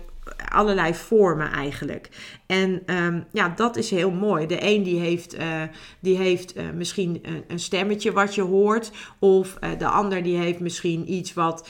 allerlei 0.50 0.94
vormen 0.94 1.52
eigenlijk. 1.52 2.10
En 2.46 2.82
ehm, 2.86 3.22
ja, 3.32 3.54
dat 3.56 3.76
is 3.76 3.90
heel 3.90 4.12
mooi. 4.12 4.46
De 4.46 4.58
een 4.64 4.84
die 4.84 5.00
heeft, 5.00 5.40
uh, 5.40 5.62
die 6.00 6.18
heeft 6.18 6.58
uh, 6.58 6.64
misschien 6.76 7.20
een, 7.22 7.44
een, 7.48 7.60
stemmetje 7.60 8.12
wat 8.12 8.36
je 8.36 8.42
hoort. 8.42 8.92
Of 9.20 9.58
de 9.78 9.88
ander 9.88 10.24
die 10.24 10.38
heeft 10.38 10.60
misschien 10.60 11.14
iets 11.14 11.34
wat, 11.34 11.68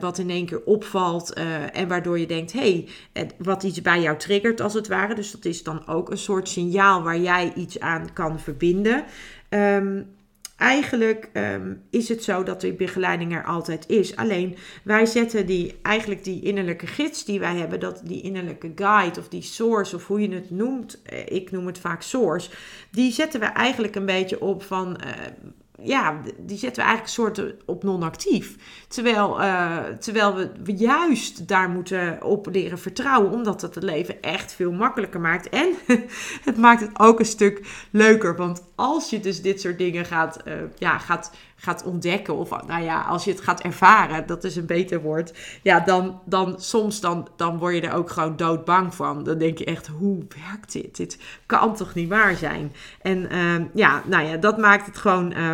wat 0.00 0.18
in 0.18 0.30
één 0.30 0.46
keer 0.46 0.62
opvalt. 0.64 1.32
en 1.72 1.88
waardoor 1.88 2.18
je 2.18 2.26
denkt, 2.26 2.52
hé, 2.52 2.86
hey, 3.12 3.30
wat 3.38 3.62
iets 3.62 3.82
bij 3.82 4.00
jou 4.00 4.18
triggert 4.18 4.60
als 4.60 4.74
het 4.74 4.88
ware. 4.88 5.14
Dus 5.14 5.30
dat 5.30 5.44
is 5.44 5.62
dan 5.62 5.86
ook 5.86 6.10
een 6.10 6.18
soort 6.18 6.48
signaal 6.48 7.02
waar 7.02 7.18
jij 7.18 7.52
iets 7.54 7.80
aan 7.80 8.12
kan 8.12 8.40
verbinden. 8.40 9.04
Um, 9.48 10.15
Eigenlijk 10.56 11.28
ehm, 11.32 11.74
is 11.90 12.08
het 12.08 12.24
zo 12.24 12.42
dat 12.42 12.60
die 12.60 12.72
begeleiding 12.72 13.34
er 13.34 13.44
altijd 13.44 13.88
is. 13.88 14.16
Alleen 14.16 14.56
wij 14.84 15.06
zetten 15.06 15.46
die, 15.46 15.78
eigenlijk 15.82 16.24
die 16.24 16.42
innerlijke 16.42 16.86
gids 16.86 17.24
die 17.24 17.40
wij 17.40 17.56
hebben, 17.56 17.80
dat 17.80 18.00
die 18.04 18.22
innerlijke 18.22 18.72
guide 18.74 19.20
of 19.20 19.28
die 19.28 19.42
source 19.42 19.96
of 19.96 20.06
hoe 20.06 20.20
je 20.20 20.34
het 20.34 20.50
noemt, 20.50 21.02
eh, 21.02 21.26
ik 21.26 21.50
noem 21.50 21.66
het 21.66 21.78
vaak 21.78 22.02
source, 22.02 22.50
die 22.90 23.12
zetten 23.12 23.40
we 23.40 23.46
eigenlijk 23.46 23.94
een 23.94 24.06
beetje 24.06 24.40
op 24.40 24.62
van. 24.62 25.00
Uh, 25.04 25.10
ja, 25.82 26.20
die 26.38 26.58
zetten 26.58 26.82
we 26.82 26.88
eigenlijk 26.88 27.08
soort 27.08 27.54
op 27.64 27.82
non-actief. 27.82 28.56
Terwijl, 28.88 29.40
uh, 29.40 29.84
terwijl 29.84 30.34
we, 30.34 30.50
we, 30.64 30.72
juist 30.76 31.48
daar 31.48 31.68
moeten 31.68 32.22
op 32.22 32.46
leren 32.50 32.78
vertrouwen, 32.78 33.32
omdat 33.32 33.62
het 33.62 33.74
het 33.74 33.84
leven 33.84 34.22
echt 34.22 34.52
veel 34.52 34.72
makkelijker 34.72 35.20
maakt. 35.20 35.48
En 35.48 35.74
het 36.48 36.56
maakt 36.56 36.80
het 36.80 36.98
ook 36.98 37.18
een 37.18 37.24
stuk 37.24 37.86
leuker. 37.90 38.36
Want 38.36 38.62
als 38.74 39.10
je 39.10 39.20
dus 39.20 39.42
dit 39.42 39.60
soort 39.60 39.78
dingen 39.78 40.04
gaat, 40.04 40.40
uh, 40.48 40.54
ja, 40.78 40.98
gaat, 40.98 41.32
gaat 41.56 41.84
ontdekken, 41.84 42.36
of 42.36 42.50
nou 42.66 42.82
ja, 42.82 43.02
als 43.02 43.24
je 43.24 43.30
het 43.30 43.40
gaat 43.40 43.60
ervaren, 43.60 44.26
dat 44.26 44.44
is 44.44 44.56
een 44.56 44.66
beter 44.66 45.00
woord. 45.00 45.38
Ja, 45.62 45.80
dan, 45.80 46.20
dan 46.24 46.54
soms 46.60 47.00
dan, 47.00 47.28
dan 47.36 47.58
word 47.58 47.74
je 47.74 47.80
er 47.80 47.92
ook 47.92 48.10
gewoon 48.10 48.36
doodbang 48.36 48.94
van. 48.94 49.24
Dan 49.24 49.38
denk 49.38 49.58
je 49.58 49.64
echt, 49.64 49.86
hoe 49.86 50.24
werkt 50.44 50.72
dit? 50.72 50.96
Dit 50.96 51.18
kan 51.46 51.74
toch 51.74 51.94
niet 51.94 52.08
waar 52.08 52.34
zijn? 52.34 52.72
En 53.02 53.34
uh, 53.34 53.64
ja, 53.74 54.02
nou 54.06 54.26
ja, 54.26 54.36
dat 54.36 54.58
maakt 54.58 54.86
het 54.86 54.96
gewoon. 54.96 55.32
Uh, 55.36 55.52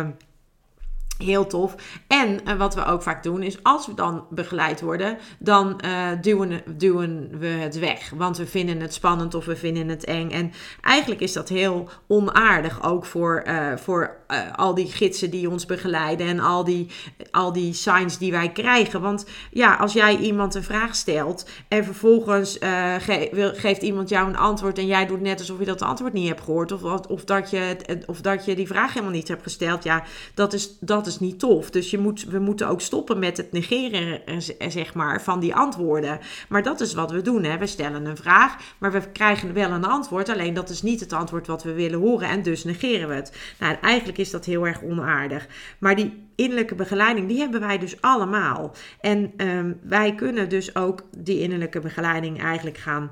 Heel 1.17 1.47
tof. 1.47 1.75
En 2.07 2.39
uh, 2.47 2.53
wat 2.53 2.75
we 2.75 2.85
ook 2.85 3.01
vaak 3.01 3.23
doen 3.23 3.41
is 3.41 3.63
als 3.63 3.85
we 3.85 3.93
dan 3.93 4.25
begeleid 4.29 4.81
worden, 4.81 5.17
dan 5.39 5.81
uh, 5.85 6.07
duwen, 6.21 6.61
duwen 6.77 7.29
we 7.39 7.47
het 7.47 7.79
weg. 7.79 8.11
Want 8.15 8.37
we 8.37 8.47
vinden 8.47 8.79
het 8.79 8.93
spannend 8.93 9.35
of 9.35 9.45
we 9.45 9.55
vinden 9.55 9.87
het 9.87 10.03
eng. 10.03 10.29
En 10.29 10.51
eigenlijk 10.81 11.21
is 11.21 11.33
dat 11.33 11.49
heel 11.49 11.89
onaardig 12.07 12.83
ook 12.83 13.05
voor, 13.05 13.43
uh, 13.47 13.77
voor 13.77 14.15
al 14.55 14.73
die 14.73 14.87
gidsen 14.87 15.29
die 15.29 15.49
ons 15.49 15.65
begeleiden 15.65 16.27
en 16.27 16.39
al 16.39 16.63
die, 16.63 16.89
al 17.31 17.53
die 17.53 17.73
signs 17.73 18.17
die 18.17 18.31
wij 18.31 18.51
krijgen. 18.51 19.01
Want 19.01 19.25
ja, 19.51 19.75
als 19.75 19.93
jij 19.93 20.17
iemand 20.17 20.55
een 20.55 20.63
vraag 20.63 20.95
stelt 20.95 21.49
en 21.67 21.83
vervolgens 21.83 22.57
ge 22.99 23.51
geeft 23.55 23.81
iemand 23.81 24.09
jou 24.09 24.27
een 24.27 24.37
antwoord 24.37 24.77
en 24.77 24.85
jij 24.85 25.05
doet 25.05 25.21
net 25.21 25.39
alsof 25.39 25.59
je 25.59 25.65
dat 25.65 25.81
antwoord 25.81 26.13
niet 26.13 26.27
hebt 26.27 26.41
gehoord 26.41 26.71
of, 26.71 26.83
of, 27.07 27.23
dat, 27.23 27.49
je, 27.49 27.77
of 28.05 28.21
dat 28.21 28.45
je 28.45 28.55
die 28.55 28.67
vraag 28.67 28.93
helemaal 28.93 29.15
niet 29.15 29.27
hebt 29.27 29.43
gesteld, 29.43 29.83
ja, 29.83 30.03
dat 30.33 30.53
is. 30.53 30.77
Dat 30.79 31.07
is 31.07 31.12
niet 31.19 31.39
tof. 31.39 31.69
Dus 31.69 31.91
je 31.91 31.97
moet, 31.97 32.23
we 32.23 32.39
moeten 32.39 32.67
ook 32.67 32.81
stoppen 32.81 33.19
met 33.19 33.37
het 33.37 33.51
negeren 33.51 34.25
eh, 34.25 34.69
zeg 34.69 34.93
maar, 34.93 35.21
van 35.21 35.39
die 35.39 35.55
antwoorden. 35.55 36.19
Maar 36.49 36.63
dat 36.63 36.81
is 36.81 36.93
wat 36.93 37.11
we 37.11 37.21
doen. 37.21 37.43
Hè. 37.43 37.57
We 37.57 37.67
stellen 37.67 38.05
een 38.05 38.17
vraag, 38.17 38.55
maar 38.77 38.91
we 38.91 39.11
krijgen 39.11 39.53
wel 39.53 39.71
een 39.71 39.85
antwoord. 39.85 40.29
Alleen 40.29 40.53
dat 40.53 40.69
is 40.69 40.81
niet 40.81 40.99
het 40.99 41.13
antwoord 41.13 41.47
wat 41.47 41.63
we 41.63 41.73
willen 41.73 41.99
horen 41.99 42.29
en 42.29 42.43
dus 42.43 42.63
negeren 42.63 43.07
we 43.09 43.15
het. 43.15 43.37
Nou, 43.59 43.75
eigenlijk 43.81 44.17
is 44.17 44.31
dat 44.31 44.45
heel 44.45 44.67
erg 44.67 44.83
onaardig. 44.83 45.47
Maar 45.79 45.95
die 45.95 46.23
innerlijke 46.35 46.75
begeleiding, 46.75 47.27
die 47.27 47.39
hebben 47.39 47.59
wij 47.59 47.77
dus 47.77 48.01
allemaal. 48.01 48.75
En 48.99 49.33
um, 49.37 49.79
wij 49.83 50.15
kunnen 50.15 50.49
dus 50.49 50.75
ook 50.75 51.03
die 51.17 51.39
innerlijke 51.39 51.79
begeleiding 51.79 52.41
eigenlijk 52.41 52.77
gaan 52.77 53.11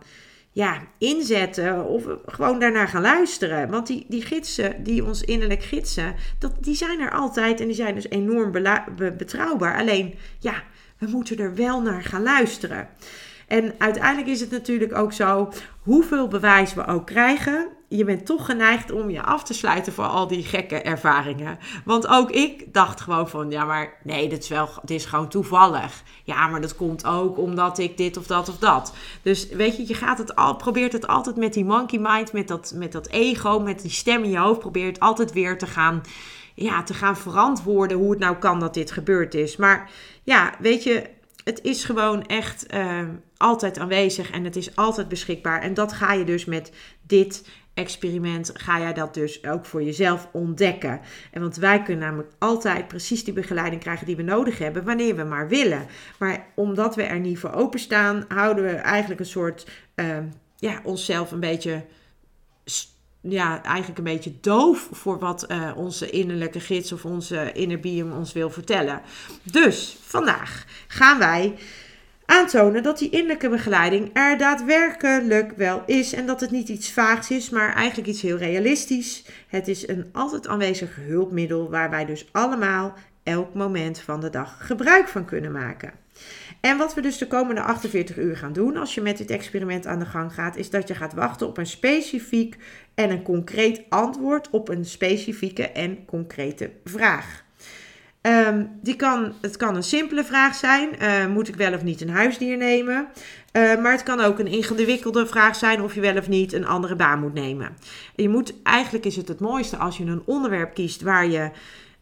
ja, 0.51 0.81
inzetten 0.97 1.85
of 1.85 2.03
gewoon 2.25 2.59
daarnaar 2.59 2.87
gaan 2.87 3.01
luisteren. 3.01 3.69
Want 3.69 3.87
die, 3.87 4.05
die 4.07 4.21
gidsen, 4.21 4.83
die 4.83 5.05
ons 5.05 5.21
innerlijk 5.21 5.63
gidsen, 5.63 6.15
dat, 6.39 6.53
die 6.59 6.75
zijn 6.75 6.99
er 6.99 7.11
altijd 7.11 7.59
en 7.59 7.65
die 7.65 7.75
zijn 7.75 7.95
dus 7.95 8.09
enorm 8.09 8.51
betrouwbaar. 9.17 9.77
Alleen, 9.77 10.15
ja, 10.39 10.63
we 10.97 11.07
moeten 11.07 11.37
er 11.37 11.55
wel 11.55 11.81
naar 11.81 12.03
gaan 12.03 12.23
luisteren. 12.23 12.89
En 13.51 13.73
uiteindelijk 13.77 14.27
is 14.27 14.39
het 14.39 14.51
natuurlijk 14.51 14.95
ook 14.97 15.13
zo, 15.13 15.51
hoeveel 15.81 16.27
bewijs 16.27 16.73
we 16.73 16.85
ook 16.85 17.05
krijgen, 17.05 17.67
je 17.87 18.03
bent 18.03 18.25
toch 18.25 18.45
geneigd 18.45 18.91
om 18.91 19.09
je 19.09 19.21
af 19.21 19.43
te 19.43 19.53
sluiten 19.53 19.93
voor 19.93 20.05
al 20.05 20.27
die 20.27 20.43
gekke 20.43 20.81
ervaringen. 20.81 21.57
Want 21.85 22.07
ook 22.07 22.31
ik 22.31 22.73
dacht 22.73 23.01
gewoon 23.01 23.29
van, 23.29 23.51
ja, 23.51 23.65
maar 23.65 23.93
nee, 24.03 24.29
dit 24.29 24.43
is 24.43 24.49
wel, 24.49 24.69
het 24.81 24.89
is 24.89 25.05
gewoon 25.05 25.29
toevallig. 25.29 26.03
Ja, 26.23 26.47
maar 26.47 26.61
dat 26.61 26.75
komt 26.75 27.05
ook 27.05 27.37
omdat 27.37 27.77
ik 27.77 27.97
dit 27.97 28.17
of 28.17 28.27
dat 28.27 28.49
of 28.49 28.57
dat. 28.57 28.93
Dus 29.21 29.49
weet 29.49 29.77
je, 29.77 29.87
je 29.87 29.93
gaat 29.93 30.17
het 30.17 30.35
al, 30.35 30.55
probeert 30.55 30.93
het 30.93 31.07
altijd 31.07 31.35
met 31.35 31.53
die 31.53 31.65
monkey 31.65 31.99
mind, 31.99 32.33
met 32.33 32.47
dat, 32.47 32.73
met 32.75 32.91
dat 32.91 33.07
ego, 33.07 33.59
met 33.59 33.81
die 33.81 33.91
stem 33.91 34.23
in 34.23 34.29
je 34.29 34.37
hoofd, 34.37 34.59
probeert 34.59 34.99
altijd 34.99 35.33
weer 35.33 35.57
te 35.57 35.67
gaan, 35.67 36.01
ja, 36.55 36.83
te 36.83 36.93
gaan 36.93 37.17
verantwoorden 37.17 37.97
hoe 37.97 38.11
het 38.11 38.19
nou 38.19 38.35
kan 38.35 38.59
dat 38.59 38.73
dit 38.73 38.91
gebeurd 38.91 39.33
is. 39.33 39.55
Maar 39.55 39.89
ja, 40.23 40.53
weet 40.59 40.83
je, 40.83 41.19
het 41.43 41.61
is 41.61 41.83
gewoon 41.83 42.25
echt 42.25 42.73
uh, 42.73 42.99
altijd 43.37 43.77
aanwezig 43.77 44.31
en 44.31 44.43
het 44.43 44.55
is 44.55 44.75
altijd 44.75 45.07
beschikbaar. 45.07 45.61
En 45.61 45.73
dat 45.73 45.93
ga 45.93 46.13
je 46.13 46.23
dus 46.23 46.45
met 46.45 46.71
dit 47.01 47.49
experiment 47.73 48.51
ga 48.53 48.79
jij 48.79 48.93
dat 48.93 49.13
dus 49.13 49.45
ook 49.45 49.65
voor 49.65 49.83
jezelf 49.83 50.29
ontdekken. 50.31 51.01
En 51.31 51.41
want 51.41 51.55
wij 51.55 51.81
kunnen 51.81 52.05
namelijk 52.05 52.31
altijd 52.39 52.87
precies 52.87 53.23
die 53.23 53.33
begeleiding 53.33 53.81
krijgen 53.81 54.05
die 54.05 54.15
we 54.15 54.21
nodig 54.21 54.57
hebben, 54.57 54.83
wanneer 54.83 55.15
we 55.15 55.23
maar 55.23 55.47
willen. 55.47 55.85
Maar 56.19 56.45
omdat 56.55 56.95
we 56.95 57.03
er 57.03 57.19
niet 57.19 57.39
voor 57.39 57.53
openstaan, 57.53 58.25
houden 58.27 58.63
we 58.63 58.69
eigenlijk 58.71 59.19
een 59.19 59.25
soort, 59.25 59.67
uh, 59.95 60.17
ja, 60.57 60.79
onszelf 60.83 61.31
een 61.31 61.39
beetje 61.39 61.85
ja, 63.21 63.63
eigenlijk 63.63 63.97
een 63.97 64.13
beetje 64.13 64.33
doof 64.41 64.89
voor 64.91 65.19
wat 65.19 65.45
uh, 65.47 65.71
onze 65.75 66.09
innerlijke 66.09 66.59
gids 66.59 66.91
of 66.91 67.05
onze 67.05 67.51
inner 67.51 68.15
ons 68.15 68.33
wil 68.33 68.49
vertellen. 68.49 69.01
Dus 69.43 69.97
vandaag 70.01 70.65
gaan 70.87 71.19
wij 71.19 71.55
aantonen 72.25 72.83
dat 72.83 72.97
die 72.97 73.09
innerlijke 73.09 73.49
begeleiding 73.49 74.09
er 74.13 74.37
daadwerkelijk 74.37 75.51
wel 75.55 75.83
is 75.85 76.13
en 76.13 76.25
dat 76.25 76.41
het 76.41 76.51
niet 76.51 76.69
iets 76.69 76.91
vaags 76.91 77.31
is, 77.31 77.49
maar 77.49 77.73
eigenlijk 77.73 78.09
iets 78.09 78.21
heel 78.21 78.37
realistisch. 78.37 79.25
Het 79.47 79.67
is 79.67 79.87
een 79.87 80.09
altijd 80.11 80.47
aanwezig 80.47 80.95
hulpmiddel 80.95 81.69
waar 81.69 81.89
wij 81.89 82.05
dus 82.05 82.29
allemaal 82.31 82.93
elk 83.23 83.53
moment 83.53 83.99
van 83.99 84.19
de 84.19 84.29
dag 84.29 84.67
gebruik 84.67 85.07
van 85.07 85.25
kunnen 85.25 85.51
maken. 85.51 86.00
En 86.61 86.77
wat 86.77 86.93
we 86.93 87.01
dus 87.01 87.17
de 87.17 87.27
komende 87.27 87.61
48 87.61 88.17
uur 88.17 88.37
gaan 88.37 88.53
doen 88.53 88.77
als 88.77 88.95
je 88.95 89.01
met 89.01 89.17
dit 89.17 89.29
experiment 89.29 89.87
aan 89.87 89.99
de 89.99 90.05
gang 90.05 90.33
gaat, 90.33 90.55
is 90.55 90.69
dat 90.69 90.87
je 90.87 90.95
gaat 90.95 91.13
wachten 91.13 91.47
op 91.47 91.57
een 91.57 91.67
specifiek 91.67 92.57
en 92.95 93.09
een 93.09 93.23
concreet 93.23 93.81
antwoord 93.89 94.49
op 94.49 94.69
een 94.69 94.85
specifieke 94.85 95.69
en 95.69 96.05
concrete 96.05 96.71
vraag. 96.83 97.43
Um, 98.21 98.69
die 98.81 98.95
kan, 98.95 99.33
het 99.41 99.57
kan 99.57 99.75
een 99.75 99.83
simpele 99.83 100.23
vraag 100.23 100.55
zijn. 100.55 100.89
Uh, 101.01 101.27
moet 101.27 101.47
ik 101.47 101.55
wel 101.55 101.73
of 101.73 101.83
niet 101.83 102.01
een 102.01 102.09
huisdier 102.09 102.57
nemen? 102.57 103.07
Uh, 103.53 103.81
maar 103.81 103.91
het 103.91 104.03
kan 104.03 104.19
ook 104.19 104.39
een 104.39 104.47
ingewikkelde 104.47 105.27
vraag 105.27 105.55
zijn 105.55 105.81
of 105.81 105.95
je 105.95 106.01
wel 106.01 106.17
of 106.17 106.27
niet 106.27 106.53
een 106.53 106.65
andere 106.65 106.95
baan 106.95 107.19
moet 107.19 107.33
nemen. 107.33 107.77
Je 108.15 108.29
moet, 108.29 108.53
eigenlijk 108.63 109.05
is 109.05 109.15
het 109.15 109.27
het 109.27 109.39
mooiste 109.39 109.77
als 109.77 109.97
je 109.97 110.03
een 110.03 110.23
onderwerp 110.25 110.73
kiest 110.73 111.01
waar 111.01 111.27
je 111.27 111.51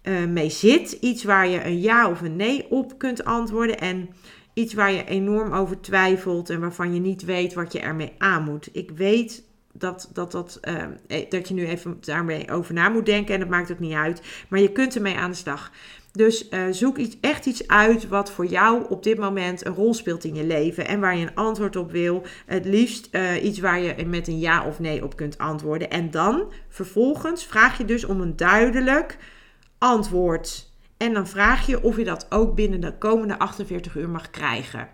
uh, 0.03 0.25
mee 0.25 0.49
zit. 0.49 0.91
Iets 0.91 1.23
waar 1.23 1.47
je 1.47 1.65
een 1.65 1.79
ja 1.79 2.09
of 2.09 2.21
een 2.21 2.35
nee 2.35 2.65
op 2.69 2.97
kunt 2.97 3.23
antwoorden. 3.25 3.79
En 3.79 4.09
iets 4.53 4.73
waar 4.73 4.91
je 4.91 5.05
enorm 5.05 5.53
over 5.53 5.81
twijfelt 5.81 6.49
en 6.49 6.59
waarvan 6.59 6.93
je 6.93 6.99
niet 6.99 7.25
weet 7.25 7.53
wat 7.53 7.71
je 7.71 7.79
ermee 7.79 8.13
aan 8.17 8.43
moet. 8.43 8.69
Ik 8.71 8.91
weet 8.95 9.43
dat, 9.73 10.09
dat, 10.13 10.31
dat, 10.31 10.57
eh, 10.61 10.83
eh, 11.07 11.29
dat 11.29 11.47
je 11.47 11.53
nu 11.53 11.67
even 11.67 11.97
daarmee 12.01 12.51
over 12.51 12.73
na 12.73 12.89
moet 12.89 13.05
denken. 13.05 13.33
En 13.33 13.39
dat 13.39 13.49
maakt 13.49 13.71
ook 13.71 13.79
niet 13.79 13.93
uit. 13.93 14.21
Maar 14.49 14.59
je 14.59 14.71
kunt 14.71 14.95
ermee 14.95 15.15
aan 15.15 15.31
de 15.31 15.37
slag. 15.37 15.71
Dus 16.11 16.49
zoek 16.71 16.97
iets, 16.97 17.17
echt 17.21 17.45
iets 17.45 17.67
uit 17.67 18.07
wat 18.07 18.31
voor 18.31 18.45
jou 18.45 18.85
op 18.89 19.03
dit 19.03 19.17
moment 19.17 19.65
een 19.65 19.73
rol 19.73 19.93
speelt 19.93 20.23
in 20.23 20.35
je 20.35 20.43
leven. 20.43 20.87
En 20.87 20.99
waar 20.99 21.17
je 21.17 21.25
een 21.25 21.35
antwoord 21.35 21.75
op 21.75 21.91
wil. 21.91 22.23
Het 22.45 22.65
liefst 22.65 23.09
iets 23.41 23.59
waar 23.59 23.79
je 23.79 24.05
met 24.05 24.27
een 24.27 24.39
ja 24.39 24.65
of 24.65 24.79
nee 24.79 25.03
op 25.03 25.15
kunt 25.15 25.37
antwoorden. 25.37 25.89
En 25.89 26.11
dan 26.11 26.53
vervolgens 26.69 27.45
vraag 27.45 27.77
je 27.77 27.85
dus 27.85 28.05
om 28.05 28.21
een 28.21 28.35
duidelijk 28.35 29.17
antwoord. 29.79 30.71
En 30.97 31.13
dan 31.13 31.27
vraag 31.27 31.65
je 31.65 31.83
of 31.83 31.97
je 31.97 32.03
dat 32.03 32.25
ook 32.29 32.55
binnen 32.55 32.81
de 32.81 32.97
komende 32.97 33.39
48 33.39 33.95
uur 33.95 34.09
mag 34.09 34.29
krijgen. 34.29 34.89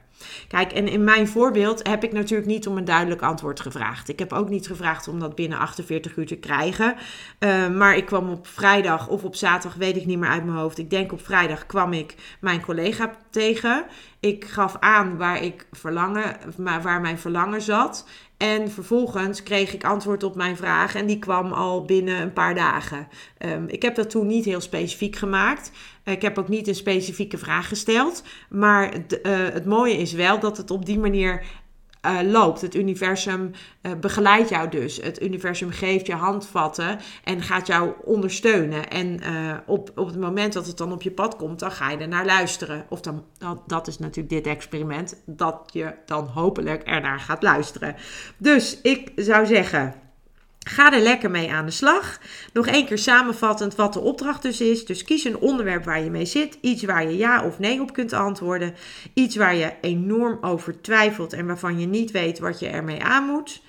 Kijk, 0.48 0.72
en 0.72 0.88
in 0.88 1.04
mijn 1.04 1.28
voorbeeld 1.28 1.88
heb 1.88 2.04
ik 2.04 2.12
natuurlijk 2.12 2.50
niet 2.50 2.68
om 2.68 2.78
een 2.78 2.86
duidelijk 2.86 3.22
antwoord 3.22 3.60
gevraagd. 3.60 4.10
Ik 4.10 4.20
heb 4.20 4.34
ook 4.34 4.50
niet 4.50 4.68
gevraagd 4.68 5.08
om 5.08 5.20
dat 5.20 5.36
binnen 5.36 5.58
48 5.58 6.16
uur 6.16 6.26
te 6.26 6.36
krijgen. 6.36 6.96
Uh, 7.40 7.70
maar 7.70 7.98
ik 7.98 8.06
kwam 8.06 8.30
op 8.30 8.48
vrijdag 8.48 9.08
of 9.08 9.24
op 9.24 9.36
zaterdag, 9.36 9.78
weet 9.78 9.96
ik 9.96 10.06
niet 10.06 10.20
meer 10.20 10.30
uit 10.30 10.46
mijn 10.46 10.58
hoofd. 10.58 10.78
Ik 10.78 10.90
denk 10.90 11.12
op 11.12 11.26
vrijdag 11.26 11.66
kwam 11.66 11.94
ik 11.94 12.16
mijn 12.40 12.62
collega 12.62 13.12
tegen. 13.30 13.86
Ik 14.20 14.46
gaf 14.46 14.78
aan 14.80 15.18
waar 15.18 15.44
ik 15.44 15.68
verlangen, 15.72 16.38
waar 16.58 17.02
mijn 17.02 17.20
verlangen 17.20 17.62
zat. 17.62 18.08
En 18.38 18.72
vervolgens 18.72 19.44
kreeg 19.44 19.74
ik 19.74 19.84
antwoord 19.84 20.24
op 20.24 20.36
mijn 20.36 20.58
vraag 20.58 20.96
en 20.96 21.06
die 21.06 21.20
kwam 21.20 21.52
al 21.52 21.86
binnen 21.86 22.22
een 22.22 22.34
paar 22.34 22.56
dagen. 22.56 23.08
Um, 23.40 23.68
ik 23.68 23.82
heb 23.82 23.96
dat 23.96 24.10
toen 24.10 24.28
niet 24.28 24.46
heel 24.46 24.62
specifiek 24.62 25.16
gemaakt. 25.16 25.72
Ik 26.04 26.22
heb 26.22 26.38
ook 26.38 26.48
niet 26.48 26.68
een 26.68 26.76
specifieke 26.76 27.38
vraag 27.38 27.68
gesteld. 27.68 28.24
Maar 28.50 28.94
het 29.24 29.66
mooie 29.66 29.98
is 29.98 30.14
wel 30.14 30.40
dat 30.40 30.58
het 30.58 30.72
op 30.72 30.86
die 30.86 31.00
manier 31.00 31.44
uh, 32.06 32.32
loopt. 32.32 32.62
Het 32.62 32.76
universum 32.76 33.52
uh, 33.82 33.92
begeleidt 34.00 34.50
jou 34.50 34.70
dus. 34.70 35.02
Het 35.02 35.22
universum 35.22 35.72
geeft 35.72 36.08
je 36.08 36.16
handvatten 36.16 37.00
en 37.24 37.42
gaat 37.42 37.68
jou 37.68 37.92
ondersteunen. 38.04 38.90
En 38.90 39.20
uh, 39.24 39.58
op, 39.66 39.92
op 39.96 40.08
het 40.08 40.20
moment 40.20 40.54
dat 40.54 40.68
het 40.68 40.78
dan 40.78 40.92
op 40.92 41.02
je 41.02 41.12
pad 41.12 41.36
komt, 41.36 41.60
dan 41.60 41.72
ga 41.72 41.92
je 41.92 41.98
er 41.98 42.08
naar 42.08 42.26
luisteren. 42.26 42.86
Of 42.90 43.02
dan, 43.02 43.24
dat, 43.38 43.62
dat 43.68 43.88
is 43.88 44.00
natuurlijk 44.00 44.30
dit 44.30 44.48
experiment, 44.48 45.22
dat 45.26 45.70
je 45.74 45.94
dan 46.06 46.28
hopelijk 46.28 46.84
ernaar 46.84 47.20
gaat 47.20 47.44
luisteren. 47.44 47.96
Dus 48.38 48.82
ik 48.82 49.12
zou 49.16 49.46
zeggen. 49.46 50.05
Ga 50.68 50.94
er 50.94 51.02
lekker 51.02 51.32
mee 51.32 51.52
aan 51.52 51.66
de 51.66 51.72
slag. 51.72 52.20
Nog 52.54 52.68
één 52.68 52.86
keer 52.86 52.98
samenvattend 52.98 53.76
wat 53.76 53.94
de 53.94 54.00
opdracht 54.00 54.42
dus 54.42 54.62
is. 54.62 54.86
Dus 54.86 55.04
kies 55.04 55.24
een 55.24 55.38
onderwerp 55.38 55.86
waar 55.86 56.04
je 56.04 56.10
mee 56.10 56.26
zit. 56.26 56.58
Iets 56.62 56.84
waar 56.84 57.04
je 57.04 57.18
ja 57.18 57.46
of 57.46 57.60
nee 57.60 57.82
op 57.82 57.94
kunt 57.94 58.14
antwoorden. 58.14 58.76
Iets 59.14 59.36
waar 59.36 59.56
je 59.56 59.74
enorm 59.82 60.38
over 60.42 60.82
twijfelt 60.82 61.34
en 61.34 61.46
waarvan 61.46 61.80
je 61.80 61.86
niet 61.86 62.12
weet 62.12 62.40
wat 62.40 62.60
je 62.60 62.68
ermee 62.68 63.04
aan 63.04 63.26
moet. 63.26 63.62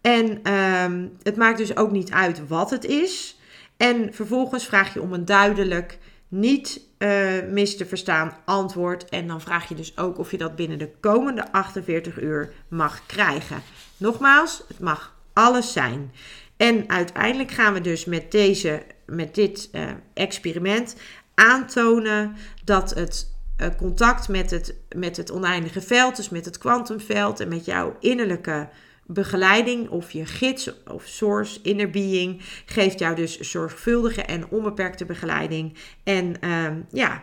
En 0.00 0.52
um, 0.52 1.16
het 1.22 1.36
maakt 1.36 1.58
dus 1.58 1.76
ook 1.76 1.90
niet 1.90 2.10
uit 2.10 2.48
wat 2.48 2.70
het 2.70 2.84
is. 2.84 3.38
En 3.76 4.14
vervolgens 4.14 4.66
vraag 4.66 4.94
je 4.94 5.02
om 5.02 5.12
een 5.12 5.24
duidelijk, 5.24 5.98
niet 6.28 6.80
uh, 6.98 7.08
mis 7.50 7.76
te 7.76 7.86
verstaan 7.86 8.36
antwoord. 8.44 9.04
En 9.04 9.26
dan 9.26 9.40
vraag 9.40 9.68
je 9.68 9.74
dus 9.74 9.98
ook 9.98 10.18
of 10.18 10.30
je 10.30 10.38
dat 10.38 10.56
binnen 10.56 10.78
de 10.78 10.90
komende 11.00 11.52
48 11.52 12.20
uur 12.20 12.52
mag 12.68 13.06
krijgen. 13.06 13.62
Nogmaals, 13.96 14.64
het 14.68 14.80
mag 14.80 15.13
alles 15.34 15.72
zijn. 15.72 16.12
En 16.56 16.88
uiteindelijk 16.88 17.50
gaan 17.50 17.72
we 17.72 17.80
dus 17.80 18.04
met, 18.04 18.30
deze, 18.30 18.82
met 19.06 19.34
dit 19.34 19.68
uh, 19.72 19.90
experiment 20.14 20.96
aantonen 21.34 22.36
dat 22.64 22.94
het 22.94 23.32
uh, 23.60 23.66
contact 23.76 24.28
met 24.28 24.50
het, 24.50 24.74
met 24.96 25.16
het 25.16 25.32
oneindige 25.32 25.80
veld, 25.80 26.16
dus 26.16 26.28
met 26.28 26.44
het 26.44 26.58
kwantumveld 26.58 27.40
en 27.40 27.48
met 27.48 27.64
jouw 27.64 27.96
innerlijke 28.00 28.68
begeleiding 29.06 29.88
of 29.88 30.10
je 30.10 30.26
gids 30.26 30.84
of 30.86 31.06
source, 31.06 31.60
inner 31.62 31.90
being, 31.90 32.40
geeft 32.66 32.98
jou 32.98 33.14
dus 33.14 33.38
zorgvuldige 33.38 34.22
en 34.22 34.48
onbeperkte 34.48 35.04
begeleiding. 35.04 35.76
En 36.02 36.36
uh, 36.40 36.66
ja, 36.90 37.22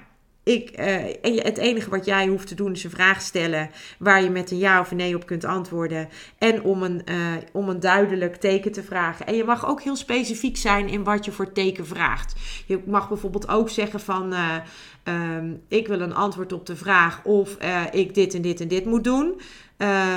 ik, 0.51 0.79
uh, 0.79 1.43
het 1.43 1.57
enige 1.57 1.89
wat 1.89 2.05
jij 2.05 2.27
hoeft 2.27 2.47
te 2.47 2.55
doen 2.55 2.71
is 2.71 2.83
een 2.83 2.89
vraag 2.89 3.21
stellen 3.21 3.69
waar 3.99 4.23
je 4.23 4.29
met 4.29 4.51
een 4.51 4.57
ja 4.57 4.79
of 4.79 4.91
een 4.91 4.97
nee 4.97 5.15
op 5.15 5.25
kunt 5.25 5.45
antwoorden. 5.45 6.09
En 6.37 6.63
om 6.63 6.83
een, 6.83 7.01
uh, 7.05 7.15
om 7.51 7.69
een 7.69 7.79
duidelijk 7.79 8.35
teken 8.35 8.71
te 8.71 8.83
vragen. 8.83 9.25
En 9.25 9.35
je 9.35 9.43
mag 9.43 9.67
ook 9.67 9.81
heel 9.81 9.95
specifiek 9.95 10.57
zijn 10.57 10.89
in 10.89 11.03
wat 11.03 11.25
je 11.25 11.31
voor 11.31 11.51
teken 11.51 11.87
vraagt. 11.87 12.33
Je 12.65 12.79
mag 12.85 13.07
bijvoorbeeld 13.07 13.47
ook 13.47 13.69
zeggen 13.69 13.99
van 13.99 14.33
uh, 14.33 14.55
um, 15.37 15.61
ik 15.67 15.87
wil 15.87 16.01
een 16.01 16.13
antwoord 16.13 16.53
op 16.53 16.65
de 16.65 16.75
vraag 16.75 17.23
of 17.23 17.57
ik 17.91 18.13
dit 18.13 18.33
en 18.33 18.41
dit 18.41 18.61
en 18.61 18.67
dit 18.67 18.85
moet 18.85 19.03
doen. 19.03 19.41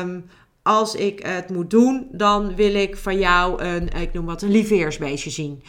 Um, 0.01 0.25
als 0.67 0.95
ik 0.95 1.23
het 1.27 1.51
moet 1.51 1.71
doen, 1.71 2.09
dan 2.13 2.55
wil 2.55 2.75
ik 2.75 2.97
van 2.97 3.19
jou 3.19 3.63
een, 3.63 3.89
ik 3.89 4.13
noem 4.13 4.25
wat, 4.25 4.43
een 4.43 4.51
lieveersbeestje 4.51 5.31
zien. 5.31 5.63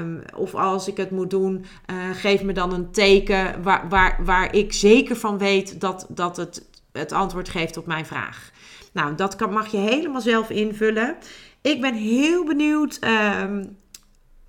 Um, 0.00 0.22
of 0.36 0.54
als 0.54 0.88
ik 0.88 0.96
het 0.96 1.10
moet 1.10 1.30
doen, 1.30 1.64
uh, 1.90 1.96
geef 2.12 2.42
me 2.42 2.52
dan 2.52 2.72
een 2.72 2.90
teken 2.90 3.62
waar, 3.62 3.88
waar, 3.88 4.20
waar 4.24 4.54
ik 4.54 4.72
zeker 4.72 5.16
van 5.16 5.38
weet 5.38 5.80
dat, 5.80 6.06
dat 6.08 6.36
het 6.36 6.70
het 6.92 7.12
antwoord 7.12 7.48
geeft 7.48 7.76
op 7.76 7.86
mijn 7.86 8.06
vraag. 8.06 8.50
Nou, 8.92 9.14
dat 9.14 9.36
kan, 9.36 9.52
mag 9.52 9.66
je 9.66 9.76
helemaal 9.76 10.20
zelf 10.20 10.50
invullen. 10.50 11.16
Ik 11.60 11.80
ben 11.80 11.94
heel 11.94 12.44
benieuwd 12.44 12.98
um, 13.40 13.76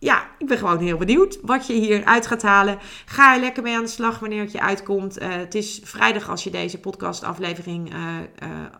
ja, 0.03 0.27
ik 0.37 0.47
ben 0.47 0.57
gewoon 0.57 0.79
heel 0.79 0.97
benieuwd 0.97 1.39
wat 1.41 1.67
je 1.67 1.73
hieruit 1.73 2.27
gaat 2.27 2.41
halen. 2.41 2.77
Ga 3.05 3.33
er 3.33 3.39
lekker 3.39 3.63
mee 3.63 3.75
aan 3.75 3.83
de 3.83 3.89
slag 3.89 4.19
wanneer 4.19 4.41
het 4.41 4.51
je 4.51 4.61
uitkomt. 4.61 5.21
Uh, 5.21 5.27
het 5.31 5.55
is 5.55 5.81
vrijdag 5.83 6.29
als 6.29 6.43
je 6.43 6.49
deze 6.49 6.79
podcastaflevering 6.79 7.93
uh, 7.93 7.99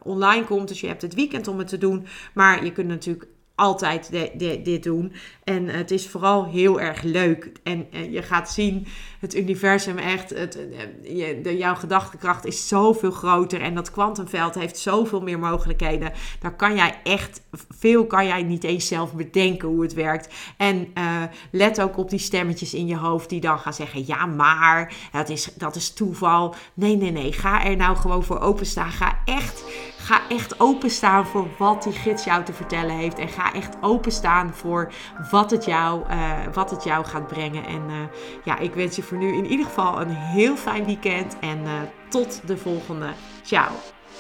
online 0.02 0.44
komt. 0.44 0.68
Dus 0.68 0.82
je 0.82 0.88
hebt 0.88 1.02
het 1.02 1.14
weekend 1.14 1.48
om 1.48 1.58
het 1.58 1.68
te 1.68 1.78
doen. 1.78 2.06
Maar 2.34 2.64
je 2.64 2.72
kunt 2.72 2.88
natuurlijk 2.88 3.28
altijd 3.56 4.12
de, 4.12 4.32
de, 4.38 4.62
dit 4.62 4.84
doen. 4.84 5.14
En 5.44 5.68
het 5.68 5.92
is 5.92 6.10
vooral 6.10 6.46
heel 6.46 6.82
erg 6.82 7.02
leuk. 7.02 7.52
En, 7.64 7.88
en 7.92 8.12
je 8.12 8.22
gaat 8.22 8.52
zien, 8.52 8.88
het 9.20 9.36
universum 9.36 9.98
echt, 9.98 10.30
het, 10.30 10.58
eh, 10.58 11.42
je, 11.44 11.58
jouw 11.58 11.76
gedachtekracht 11.76 12.46
is 12.46 12.68
zoveel 12.68 13.12
groter. 13.12 13.62
En 13.62 13.76
dat 13.76 13.92
kwantumveld 13.92 14.56
heeft 14.56 14.78
zoveel 14.78 15.22
meer 15.22 15.40
mogelijkheden. 15.40 16.12
Daar 16.40 16.56
kan 16.56 16.76
jij 16.76 17.00
echt, 17.04 17.42
veel 17.70 18.06
kan 18.06 18.26
jij 18.26 18.44
niet 18.44 18.64
eens 18.64 18.88
zelf 18.88 19.14
bedenken 19.14 19.68
hoe 19.68 19.82
het 19.82 19.94
werkt. 19.94 20.34
En 20.58 20.88
uh, 20.98 21.24
let 21.52 21.82
ook 21.82 21.98
op 21.98 22.10
die 22.10 22.20
stemmetjes 22.20 22.74
in 22.74 22.88
je 22.88 22.98
hoofd 22.98 23.30
die 23.30 23.42
dan 23.42 23.60
gaan 23.60 23.74
zeggen, 23.74 24.04
ja 24.06 24.26
maar, 24.26 24.94
dat 25.12 25.30
is, 25.30 25.50
dat 25.56 25.76
is 25.76 25.94
toeval. 25.94 26.56
Nee, 26.74 26.96
nee, 26.96 27.12
nee, 27.12 27.34
ga 27.34 27.66
er 27.66 27.76
nou 27.76 27.96
gewoon 27.96 28.24
voor 28.24 28.40
openstaan. 28.40 28.92
Ga 28.92 29.20
echt 29.26 29.64
Ga 30.04 30.22
echt 30.30 30.60
openstaan 30.60 31.26
voor 31.26 31.48
wat 31.58 31.84
die 31.84 31.94
gids 31.94 32.24
jou 32.24 32.44
te 32.44 32.54
vertellen 32.54 32.96
heeft. 32.96 33.18
En 33.18 33.28
ga 33.28 33.54
echt 33.54 33.76
openstaan 33.82 34.54
voor 34.54 34.92
wat 35.32 35.52
het 35.52 35.66
jou, 35.66 36.10
uh, 36.10 36.32
wat 36.54 36.72
het 36.72 36.84
jou 36.84 37.06
gaat 37.06 37.28
brengen. 37.28 37.66
En 37.66 37.82
uh, 37.90 37.96
ja, 38.44 38.58
ik 38.58 38.74
wens 38.74 38.96
je 38.96 39.04
voor 39.04 39.18
nu 39.18 39.34
in 39.34 39.46
ieder 39.46 39.66
geval 39.66 40.02
een 40.02 40.10
heel 40.10 40.56
fijn 40.56 40.86
weekend. 40.86 41.40
En 41.40 41.64
uh, 41.64 41.72
tot 42.10 42.42
de 42.48 42.58
volgende. 42.58 43.08
Ciao. 43.44 43.72